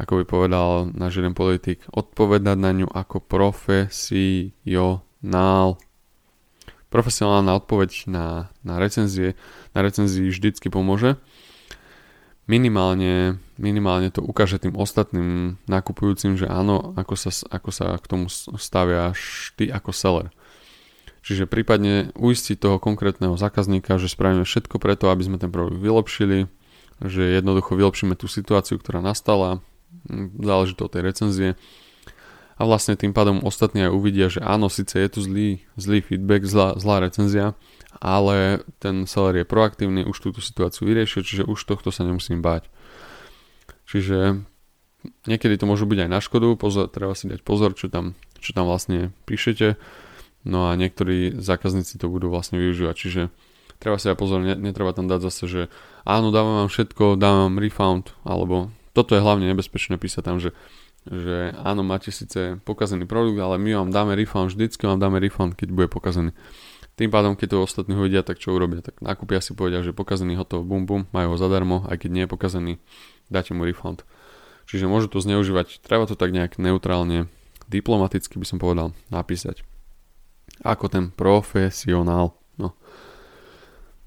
Ako 0.00 0.24
by 0.24 0.24
povedal 0.24 0.88
náš 0.96 1.20
jeden 1.20 1.36
politik, 1.36 1.84
odpovedať 1.92 2.56
na 2.56 2.72
ňu 2.72 2.88
ako 2.88 3.20
profesionál 3.20 4.56
profesionálna 6.92 7.56
odpoveď 7.56 8.06
na, 8.06 8.52
na 8.60 8.76
recenzie, 8.76 9.32
na 9.72 9.80
recenzii 9.80 10.28
vždycky 10.28 10.68
pomôže. 10.68 11.16
Minimálne, 12.44 13.40
minimálne 13.56 14.12
to 14.12 14.20
ukáže 14.20 14.60
tým 14.60 14.76
ostatným 14.76 15.56
nakupujúcim, 15.64 16.36
že 16.36 16.44
áno, 16.44 16.92
ako 17.00 17.14
sa, 17.16 17.32
ako 17.48 17.70
sa 17.72 17.96
k 17.96 18.04
tomu 18.04 18.26
staviaš 18.28 19.50
ty 19.56 19.72
ako 19.72 19.90
seller. 19.96 20.28
Čiže 21.22 21.46
prípadne 21.46 22.10
uistiť 22.18 22.58
toho 22.58 22.82
konkrétneho 22.82 23.38
zákazníka, 23.38 23.94
že 23.96 24.10
spravíme 24.10 24.42
všetko 24.42 24.82
preto, 24.82 25.08
aby 25.08 25.22
sme 25.22 25.38
ten 25.38 25.54
produkt 25.54 25.78
vylepšili, 25.78 26.50
že 26.98 27.22
jednoducho 27.38 27.78
vylepšíme 27.78 28.18
tú 28.18 28.26
situáciu, 28.26 28.82
ktorá 28.82 28.98
nastala, 28.98 29.62
záleží 30.42 30.74
to 30.74 30.90
od 30.90 30.92
tej 30.92 31.02
recenzie 31.06 31.48
a 32.62 32.66
vlastne 32.70 32.94
tým 32.94 33.10
pádom 33.10 33.42
ostatní 33.42 33.82
aj 33.82 33.90
uvidia, 33.90 34.30
že 34.30 34.38
áno, 34.38 34.70
síce 34.70 34.94
je 34.94 35.10
tu 35.10 35.18
zlý, 35.18 35.66
zlý 35.74 35.98
feedback, 35.98 36.46
zlá, 36.46 36.78
zlá 36.78 37.02
recenzia, 37.02 37.58
ale 37.98 38.62
ten 38.78 39.02
seller 39.10 39.42
je 39.42 39.50
proaktívny, 39.50 40.06
už 40.06 40.22
túto 40.22 40.38
situáciu 40.38 40.86
vyriešil, 40.86 41.26
čiže 41.26 41.42
už 41.42 41.58
tohto 41.58 41.90
sa 41.90 42.06
nemusím 42.06 42.38
báť. 42.38 42.70
Čiže 43.90 44.46
niekedy 45.26 45.58
to 45.58 45.66
môžu 45.66 45.90
byť 45.90 46.06
aj 46.06 46.10
na 46.14 46.22
škodu, 46.22 46.54
pozor, 46.54 46.86
treba 46.86 47.18
si 47.18 47.26
dať 47.26 47.42
pozor, 47.42 47.74
čo 47.74 47.90
tam, 47.90 48.14
čo 48.38 48.54
tam 48.54 48.70
vlastne 48.70 49.10
píšete, 49.26 49.74
no 50.46 50.70
a 50.70 50.78
niektorí 50.78 51.34
zákazníci 51.42 51.98
to 51.98 52.06
budú 52.06 52.30
vlastne 52.30 52.62
využívať, 52.62 52.94
čiže 52.94 53.22
treba 53.82 53.98
si 53.98 54.06
dať 54.06 54.14
pozor, 54.14 54.38
netreba 54.38 54.94
tam 54.94 55.10
dať 55.10 55.18
zase, 55.18 55.44
že 55.50 55.62
áno, 56.06 56.30
dávam 56.30 56.62
vám 56.62 56.70
všetko, 56.70 57.18
dávam 57.18 57.58
refund, 57.58 58.14
alebo 58.22 58.70
toto 58.94 59.18
je 59.18 59.24
hlavne 59.24 59.50
nebezpečné 59.50 59.98
písať 59.98 60.22
tam, 60.22 60.38
že 60.38 60.54
že 61.06 61.50
áno, 61.58 61.82
máte 61.82 62.14
síce 62.14 62.62
pokazený 62.62 63.10
produkt, 63.10 63.38
ale 63.42 63.58
my 63.58 63.74
vám 63.74 63.90
dáme 63.90 64.12
refund, 64.14 64.54
vždycky 64.54 64.86
vám 64.86 65.02
dáme 65.02 65.18
refund, 65.18 65.58
keď 65.58 65.68
bude 65.74 65.88
pokazený. 65.90 66.30
Tým 66.94 67.08
pádom, 67.08 67.34
keď 67.34 67.56
to 67.56 67.64
ostatní 67.64 67.96
uvidia, 67.96 68.22
tak 68.22 68.38
čo 68.38 68.52
urobia? 68.54 68.84
Tak 68.84 69.00
nakúpia 69.02 69.40
si 69.42 69.56
povedia, 69.56 69.82
že 69.82 69.96
pokazený 69.96 70.38
hotov, 70.38 70.62
bum 70.68 70.84
bum, 70.86 71.08
majú 71.10 71.34
ho 71.34 71.36
zadarmo, 71.40 71.82
aj 71.88 72.06
keď 72.06 72.10
nie 72.12 72.22
je 72.28 72.30
pokazený, 72.30 72.72
dáte 73.32 73.56
mu 73.56 73.66
refund. 73.66 74.06
Čiže 74.70 74.86
môžu 74.86 75.10
to 75.10 75.18
zneužívať, 75.18 75.82
treba 75.82 76.06
to 76.06 76.14
tak 76.14 76.30
nejak 76.30 76.60
neutrálne, 76.60 77.26
diplomaticky 77.66 78.38
by 78.38 78.46
som 78.46 78.62
povedal, 78.62 78.94
napísať. 79.10 79.66
Ako 80.62 80.86
ten 80.86 81.10
profesionál. 81.10 82.38
No. 82.60 82.76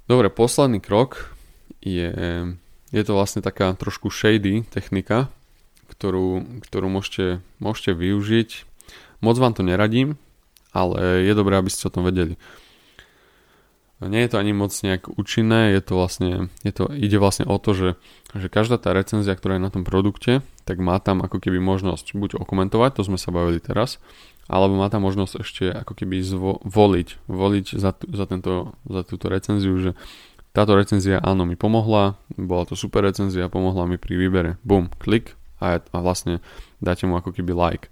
Dobre, 0.08 0.32
posledný 0.32 0.80
krok 0.80 1.36
je, 1.84 2.14
je 2.94 3.04
to 3.04 3.12
vlastne 3.18 3.44
taká 3.44 3.74
trošku 3.76 4.08
shady 4.14 4.64
technika, 4.70 5.34
ktorú, 5.90 6.62
ktorú 6.66 6.88
môžete, 6.90 7.40
môžete 7.62 7.96
využiť. 7.96 8.50
Moc 9.24 9.36
vám 9.40 9.54
to 9.56 9.64
neradím, 9.64 10.20
ale 10.76 11.24
je 11.24 11.34
dobré, 11.34 11.56
aby 11.56 11.72
ste 11.72 11.88
o 11.88 11.94
tom 11.94 12.04
vedeli. 12.04 12.36
Nie 14.04 14.28
je 14.28 14.36
to 14.36 14.42
ani 14.44 14.52
moc 14.52 14.76
nejak 14.76 15.08
účinné, 15.08 15.72
je 15.72 15.80
to 15.80 15.96
vlastne, 15.96 16.52
je 16.68 16.74
to, 16.76 16.92
ide 16.92 17.16
vlastne 17.16 17.48
o 17.48 17.56
to, 17.56 17.72
že, 17.72 17.90
že 18.36 18.52
každá 18.52 18.76
tá 18.76 18.92
recenzia, 18.92 19.32
ktorá 19.32 19.56
je 19.56 19.64
na 19.64 19.72
tom 19.72 19.88
produkte, 19.88 20.44
tak 20.68 20.84
má 20.84 21.00
tam 21.00 21.24
ako 21.24 21.40
keby 21.40 21.64
možnosť 21.64 22.12
buď 22.12 22.36
okomentovať, 22.36 22.92
to 23.00 23.08
sme 23.08 23.16
sa 23.16 23.32
bavili 23.32 23.64
teraz, 23.64 24.04
alebo 24.52 24.76
má 24.76 24.92
tam 24.92 25.08
možnosť 25.08 25.34
ešte 25.40 25.66
ako 25.72 25.96
keby 25.96 26.20
zvo, 26.28 26.60
voliť, 26.68 27.24
voliť 27.32 27.66
za, 27.80 27.96
za, 27.96 28.26
tento, 28.28 28.76
za 28.84 29.02
túto 29.08 29.32
recenziu, 29.32 29.74
že 29.80 29.96
táto 30.52 30.76
recenzia 30.76 31.24
áno 31.24 31.48
mi 31.48 31.56
pomohla, 31.56 32.20
bola 32.36 32.64
to 32.68 32.76
super 32.76 33.04
recenzia, 33.04 33.48
pomohla 33.48 33.88
mi 33.88 33.96
pri 33.96 34.20
výbere. 34.20 34.52
Bum, 34.64 34.92
klik, 35.00 35.40
a, 35.66 35.82
a 35.82 36.00
vlastne 36.06 36.38
dáte 36.78 37.10
mu 37.10 37.18
ako 37.18 37.34
keby 37.34 37.58
like. 37.58 37.90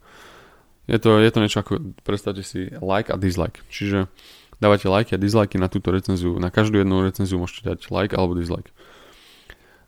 Je 0.85 0.99
to, 0.99 1.17
je 1.17 1.31
to 1.31 1.39
niečo 1.39 1.63
ako, 1.63 1.79
predstavte 2.03 2.43
si 2.43 2.69
like 2.83 3.09
a 3.09 3.17
dislike. 3.17 3.63
Čiže 3.71 4.11
dávate 4.59 4.91
like 4.91 5.15
a 5.15 5.17
dislike 5.17 5.55
na 5.57 5.71
túto 5.71 5.89
recenziu. 5.89 6.37
Na 6.37 6.51
každú 6.51 6.83
jednu 6.83 7.01
recenziu 7.01 7.39
môžete 7.39 7.65
dať 7.65 7.79
like 7.89 8.13
alebo 8.13 8.35
dislike. 8.35 8.69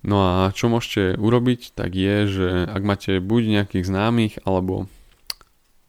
No 0.06 0.22
a 0.22 0.54
čo 0.54 0.70
môžete 0.70 1.18
urobiť, 1.18 1.74
tak 1.74 1.98
je, 1.98 2.16
že 2.30 2.48
ak 2.70 2.82
máte 2.86 3.18
buď 3.18 3.62
nejakých 3.62 3.90
známych, 3.90 4.34
alebo 4.46 4.86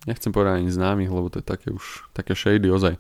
nechcem 0.09 0.33
povedať 0.33 0.65
ani 0.65 0.73
známych, 0.73 1.13
lebo 1.13 1.29
to 1.29 1.45
je 1.45 1.47
také 1.47 1.69
už 1.69 2.09
také 2.17 2.33
shady 2.33 2.73
ozaj. 2.73 2.97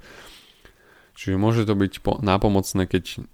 Čiže 1.16 1.40
môže 1.40 1.64
to 1.64 1.72
byť 1.72 2.04
po, 2.04 2.20
nápomocné, 2.20 2.84
keď 2.84 3.24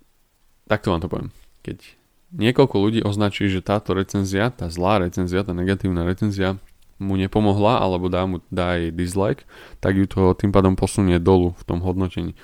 takto 0.70 0.94
vám 0.94 1.03
to 1.03 1.11
poviem. 1.11 1.31
Keď 1.66 2.02
niekoľko 2.33 2.77
ľudí 2.81 3.01
označí, 3.05 3.47
že 3.53 3.61
táto 3.61 3.92
recenzia, 3.92 4.49
tá 4.49 4.73
zlá 4.73 5.05
recenzia, 5.05 5.45
tá 5.45 5.53
negatívna 5.53 6.09
recenzia 6.09 6.57
mu 7.03 7.18
nepomohla 7.18 7.83
alebo 7.83 8.07
dá 8.07 8.25
mu 8.25 8.40
dá 8.49 8.79
jej 8.79 8.95
dislike, 8.95 9.45
tak 9.83 9.99
ju 9.99 10.07
to 10.07 10.33
tým 10.38 10.55
pádom 10.55 10.79
posunie 10.79 11.18
dolu 11.18 11.53
v 11.59 11.62
tom 11.66 11.83
hodnotení. 11.83 12.38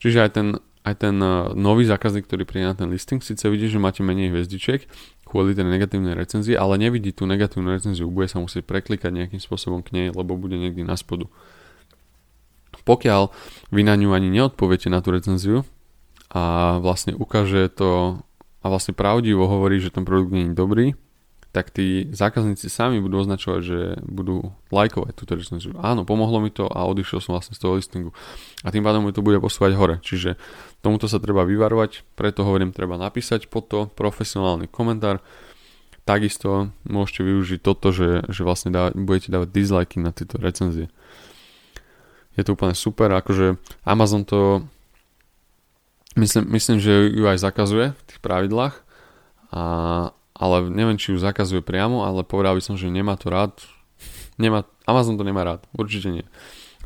Čiže 0.00 0.18
aj 0.26 0.30
ten, 0.32 0.46
aj 0.82 0.94
ten 0.96 1.16
uh, 1.20 1.52
nový 1.52 1.84
zákazník, 1.84 2.24
ktorý 2.28 2.42
príde 2.48 2.66
na 2.68 2.76
ten 2.76 2.88
listing, 2.88 3.20
síce 3.20 3.46
vidí, 3.48 3.68
že 3.68 3.80
máte 3.80 4.00
menej 4.00 4.32
hviezdičiek 4.32 4.88
kvôli 5.26 5.52
tej 5.52 5.66
negatívnej 5.66 6.14
recenzii, 6.14 6.54
ale 6.54 6.78
nevidí 6.78 7.10
tú 7.10 7.26
negatívnu 7.26 7.74
recenziu, 7.74 8.06
bude 8.06 8.30
sa 8.30 8.38
musieť 8.38 8.62
preklikať 8.62 9.10
nejakým 9.10 9.42
spôsobom 9.42 9.82
k 9.82 9.92
nej, 9.92 10.06
lebo 10.14 10.38
bude 10.38 10.54
niekde 10.54 10.86
na 10.86 10.94
spodu. 10.94 11.26
Pokiaľ 12.86 13.34
vy 13.74 13.82
na 13.82 13.98
ňu 13.98 14.14
ani 14.14 14.30
neodpoviete 14.30 14.86
na 14.86 15.02
tú 15.02 15.10
recenziu 15.10 15.66
a 16.30 16.76
vlastne 16.78 17.18
ukáže 17.18 17.66
to 17.74 18.22
a 18.66 18.70
vlastne 18.72 18.98
pravdivo 18.98 19.46
hovorí, 19.46 19.78
že 19.78 19.94
ten 19.94 20.02
produkt 20.02 20.34
nie 20.34 20.50
je 20.50 20.58
dobrý, 20.58 20.86
tak 21.54 21.70
tí 21.72 22.10
zákazníci 22.10 22.66
sami 22.66 22.98
budú 23.00 23.22
označovať, 23.22 23.60
že 23.62 23.78
budú 24.04 24.52
lajkovať 24.74 25.12
túto 25.14 25.38
recenziu. 25.38 25.72
Áno, 25.80 26.04
pomohlo 26.04 26.42
mi 26.42 26.50
to 26.52 26.68
a 26.68 26.84
odišiel 26.84 27.22
som 27.22 27.38
vlastne 27.38 27.56
z 27.56 27.62
toho 27.64 27.78
listingu. 27.78 28.10
A 28.60 28.68
tým 28.68 28.84
pádom 28.84 29.06
mi 29.06 29.14
to 29.14 29.24
bude 29.24 29.40
posúvať 29.40 29.72
hore. 29.78 29.96
Čiže 30.04 30.36
tomuto 30.84 31.08
sa 31.08 31.22
treba 31.22 31.48
vyvarovať, 31.48 32.04
preto 32.18 32.44
hovorím, 32.44 32.76
treba 32.76 33.00
napísať 33.00 33.48
pod 33.48 33.72
to 33.72 33.80
profesionálny 33.94 34.68
komentár. 34.68 35.24
Takisto 36.04 36.76
môžete 36.84 37.24
využiť 37.24 37.58
toto, 37.64 37.88
že, 37.88 38.26
že 38.28 38.44
vlastne 38.44 38.68
dá, 38.74 38.92
budete 38.92 39.32
dávať 39.32 39.48
disliky 39.48 39.96
na 40.02 40.12
tieto 40.12 40.36
recenzie. 40.36 40.92
Je 42.36 42.44
to 42.44 42.52
úplne 42.52 42.76
super, 42.76 43.08
akože 43.16 43.56
Amazon 43.88 44.28
to 44.28 44.68
Myslím, 46.16 46.48
myslím, 46.56 46.78
že 46.80 47.12
ju 47.12 47.24
aj 47.28 47.44
zakazuje 47.44 47.92
v 47.92 48.02
tých 48.08 48.20
pravidlách, 48.24 48.74
a, 49.52 49.62
ale 50.32 50.56
neviem, 50.72 50.96
či 50.96 51.12
ju 51.12 51.20
zakazuje 51.20 51.60
priamo, 51.60 52.08
ale 52.08 52.24
povedal 52.24 52.56
by 52.56 52.62
som, 52.64 52.80
že 52.80 52.88
nemá 52.88 53.20
to 53.20 53.28
rád. 53.28 53.52
Nemá, 54.40 54.64
Amazon 54.88 55.20
to 55.20 55.24
nemá 55.24 55.44
rád, 55.44 55.64
určite 55.76 56.08
nie. 56.08 56.24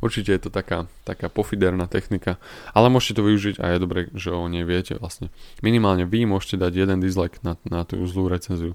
Určite 0.01 0.33
je 0.33 0.41
to 0.49 0.51
taká, 0.51 0.89
taká 1.05 1.29
pofiderná 1.29 1.85
technika, 1.85 2.41
ale 2.73 2.89
môžete 2.89 3.21
to 3.21 3.27
využiť 3.29 3.61
a 3.61 3.77
je 3.77 3.79
dobré, 3.85 4.01
že 4.17 4.33
o 4.33 4.49
nej 4.49 4.65
viete 4.65 4.97
vlastne. 4.97 5.29
Minimálne 5.61 6.09
vy 6.09 6.25
môžete 6.25 6.57
dať 6.57 6.73
jeden 6.73 6.99
dislike 7.05 7.37
na, 7.45 7.61
na 7.69 7.85
tú 7.85 8.01
zlú 8.09 8.33
recenziu. 8.33 8.75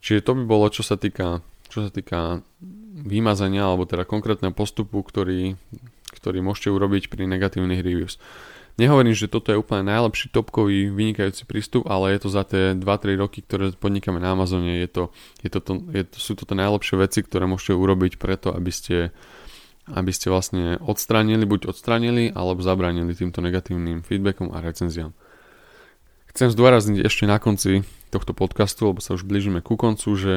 Čiže 0.00 0.24
to 0.24 0.32
by 0.40 0.42
bolo, 0.48 0.72
čo 0.72 0.80
sa 0.80 0.96
týka, 0.96 1.44
čo 1.68 1.84
sa 1.84 1.92
týka 1.92 2.40
vymazania 3.04 3.68
alebo 3.68 3.84
teda 3.84 4.08
konkrétneho 4.08 4.56
postupu, 4.56 5.04
ktorý, 5.04 5.60
ktorý 6.16 6.38
môžete 6.40 6.72
urobiť 6.72 7.12
pri 7.12 7.28
negatívnych 7.28 7.84
reviews. 7.84 8.16
Nehovorím, 8.80 9.12
že 9.12 9.28
toto 9.28 9.52
je 9.52 9.60
úplne 9.60 9.84
najlepší 9.84 10.32
topkový 10.32 10.88
vynikajúci 10.88 11.44
prístup, 11.44 11.84
ale 11.84 12.16
je 12.16 12.24
to 12.24 12.28
za 12.32 12.48
tie 12.48 12.72
2-3 12.72 13.20
roky, 13.20 13.44
ktoré 13.44 13.76
podnikáme 13.76 14.16
na 14.16 14.32
Amazone, 14.32 14.80
je 14.80 14.88
to, 14.88 15.02
je 15.44 15.52
to, 15.52 15.60
to, 15.60 15.72
je 15.92 16.02
to, 16.08 16.16
sú 16.16 16.32
to 16.32 16.56
najlepšie 16.56 16.96
veci, 16.96 17.20
ktoré 17.20 17.44
môžete 17.44 17.76
urobiť 17.76 18.16
preto, 18.16 18.56
aby 18.56 18.72
ste 18.72 19.12
aby 19.90 20.14
ste 20.14 20.30
vlastne 20.30 20.78
odstránili, 20.78 21.42
buď 21.42 21.74
odstránili, 21.74 22.30
alebo 22.30 22.62
zabránili 22.62 23.10
týmto 23.10 23.42
negatívnym 23.42 24.06
feedbackom 24.06 24.54
a 24.54 24.62
recenziám. 24.62 25.10
Chcem 26.30 26.46
zdôrazniť 26.54 27.02
ešte 27.02 27.26
na 27.26 27.42
konci 27.42 27.82
tohto 28.14 28.30
podcastu, 28.30 28.86
lebo 28.86 29.02
sa 29.02 29.18
už 29.18 29.26
blížime 29.26 29.66
ku 29.66 29.74
koncu, 29.74 30.14
že, 30.14 30.34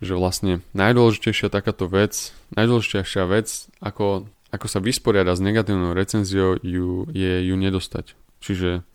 že 0.00 0.16
vlastne 0.16 0.64
najdôležitejšia 0.72 1.52
takáto 1.52 1.84
vec, 1.84 2.32
najdôležitejšia 2.56 3.28
vec, 3.28 3.68
ako, 3.84 4.24
ako 4.54 4.70
sa 4.70 4.78
vysporiada 4.78 5.34
s 5.34 5.42
negatívnou 5.42 5.98
recenziou, 5.98 6.54
ju, 6.62 7.10
je 7.10 7.50
ju 7.50 7.54
nedostať. 7.58 8.14
Čiže 8.38 8.86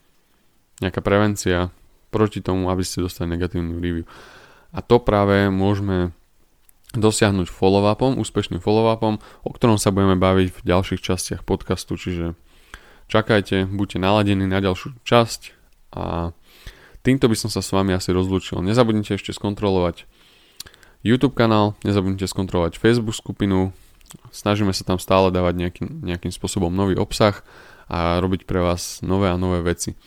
nejaká 0.79 1.03
prevencia 1.03 1.75
proti 2.09 2.39
tomu, 2.39 2.71
aby 2.71 2.81
ste 2.87 3.03
dostali 3.03 3.35
negatívnu 3.35 3.77
review. 3.77 4.07
A 4.71 4.79
to 4.79 5.03
práve 5.03 5.51
môžeme 5.51 6.15
dosiahnuť 6.95 7.51
follow-upom, 7.53 8.17
úspešným 8.17 8.63
follow-upom, 8.63 9.21
o 9.45 9.49
ktorom 9.53 9.77
sa 9.77 9.93
budeme 9.93 10.17
baviť 10.17 10.47
v 10.49 10.59
ďalších 10.65 11.01
častiach 11.03 11.41
podcastu, 11.45 11.99
čiže 11.99 12.33
čakajte, 13.05 13.69
buďte 13.69 14.01
naladení 14.01 14.49
na 14.49 14.57
ďalšiu 14.57 14.97
časť 15.05 15.53
a 15.93 16.33
týmto 17.05 17.29
by 17.29 17.37
som 17.37 17.49
sa 17.53 17.61
s 17.61 17.69
vami 17.69 17.93
asi 17.93 18.09
rozlúčil. 18.09 18.65
Nezabudnite 18.65 19.21
ešte 19.21 19.37
skontrolovať 19.37 20.09
YouTube 21.05 21.37
kanál, 21.37 21.77
nezabudnite 21.85 22.25
skontrolovať 22.25 22.81
Facebook 22.81 23.13
skupinu, 23.13 23.69
snažíme 24.33 24.73
sa 24.73 24.85
tam 24.85 24.97
stále 25.01 25.29
dávať 25.33 25.53
nejaký, 25.57 25.83
nejakým 25.85 26.33
spôsobom 26.33 26.69
nový 26.69 26.95
obsah 26.97 27.41
a 27.89 28.21
robiť 28.21 28.45
pre 28.45 28.61
vás 28.61 29.01
nové 29.01 29.29
a 29.29 29.39
nové 29.39 29.61
veci. 29.65 29.97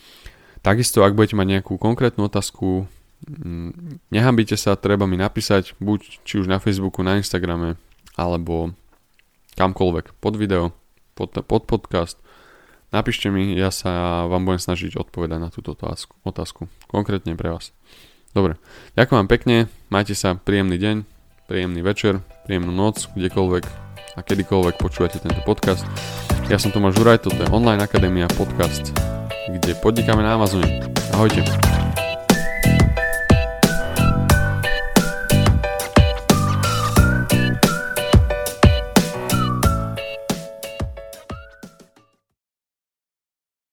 Takisto, 0.63 1.03
ak 1.03 1.15
budete 1.15 1.35
mať 1.35 1.59
nejakú 1.59 1.75
konkrétnu 1.75 2.31
otázku, 2.31 2.87
Mm, 3.23 4.03
nehambite 4.11 4.59
sa, 4.59 4.75
treba 4.75 5.07
mi 5.07 5.15
napísať, 5.15 5.79
buď 5.79 6.27
či 6.27 6.43
už 6.43 6.47
na 6.51 6.59
Facebooku, 6.59 6.99
na 7.05 7.15
Instagrame, 7.15 7.79
alebo 8.19 8.75
kamkoľvek, 9.55 10.19
pod 10.19 10.35
video, 10.35 10.75
pod, 11.15 11.31
pod 11.31 11.63
podcast. 11.63 12.19
Napíšte 12.91 13.31
mi, 13.31 13.55
ja 13.57 13.73
sa 13.73 14.23
vám 14.29 14.45
budem 14.45 14.61
snažiť 14.61 14.99
odpovedať 14.99 15.39
na 15.39 15.49
túto 15.49 15.73
otázku, 15.73 16.13
otázku 16.21 16.69
konkrétne 16.91 17.33
pre 17.33 17.55
vás. 17.55 17.73
Dobre, 18.35 18.59
ďakujem 18.97 19.19
vám 19.23 19.31
pekne, 19.31 19.55
majte 19.89 20.13
sa 20.13 20.35
príjemný 20.37 20.77
deň, 20.77 20.95
príjemný 21.47 21.81
večer, 21.81 22.21
príjemnú 22.45 22.73
noc, 22.73 23.07
kdekoľvek 23.17 23.82
a 24.13 24.19
kedykoľvek 24.21 24.75
počúvate 24.77 25.17
tento 25.17 25.41
podcast. 25.45 25.85
Ja 26.51 26.61
som 26.61 26.69
Tomáš 26.69 27.01
Žuraj, 27.01 27.25
toto 27.25 27.39
je 27.41 27.49
Online 27.49 27.81
Akadémia 27.81 28.29
podcast, 28.29 28.93
kde 29.49 29.73
podnikáme 29.79 30.21
na 30.21 30.37
Amazone. 30.37 30.85
Ahojte. 31.13 31.82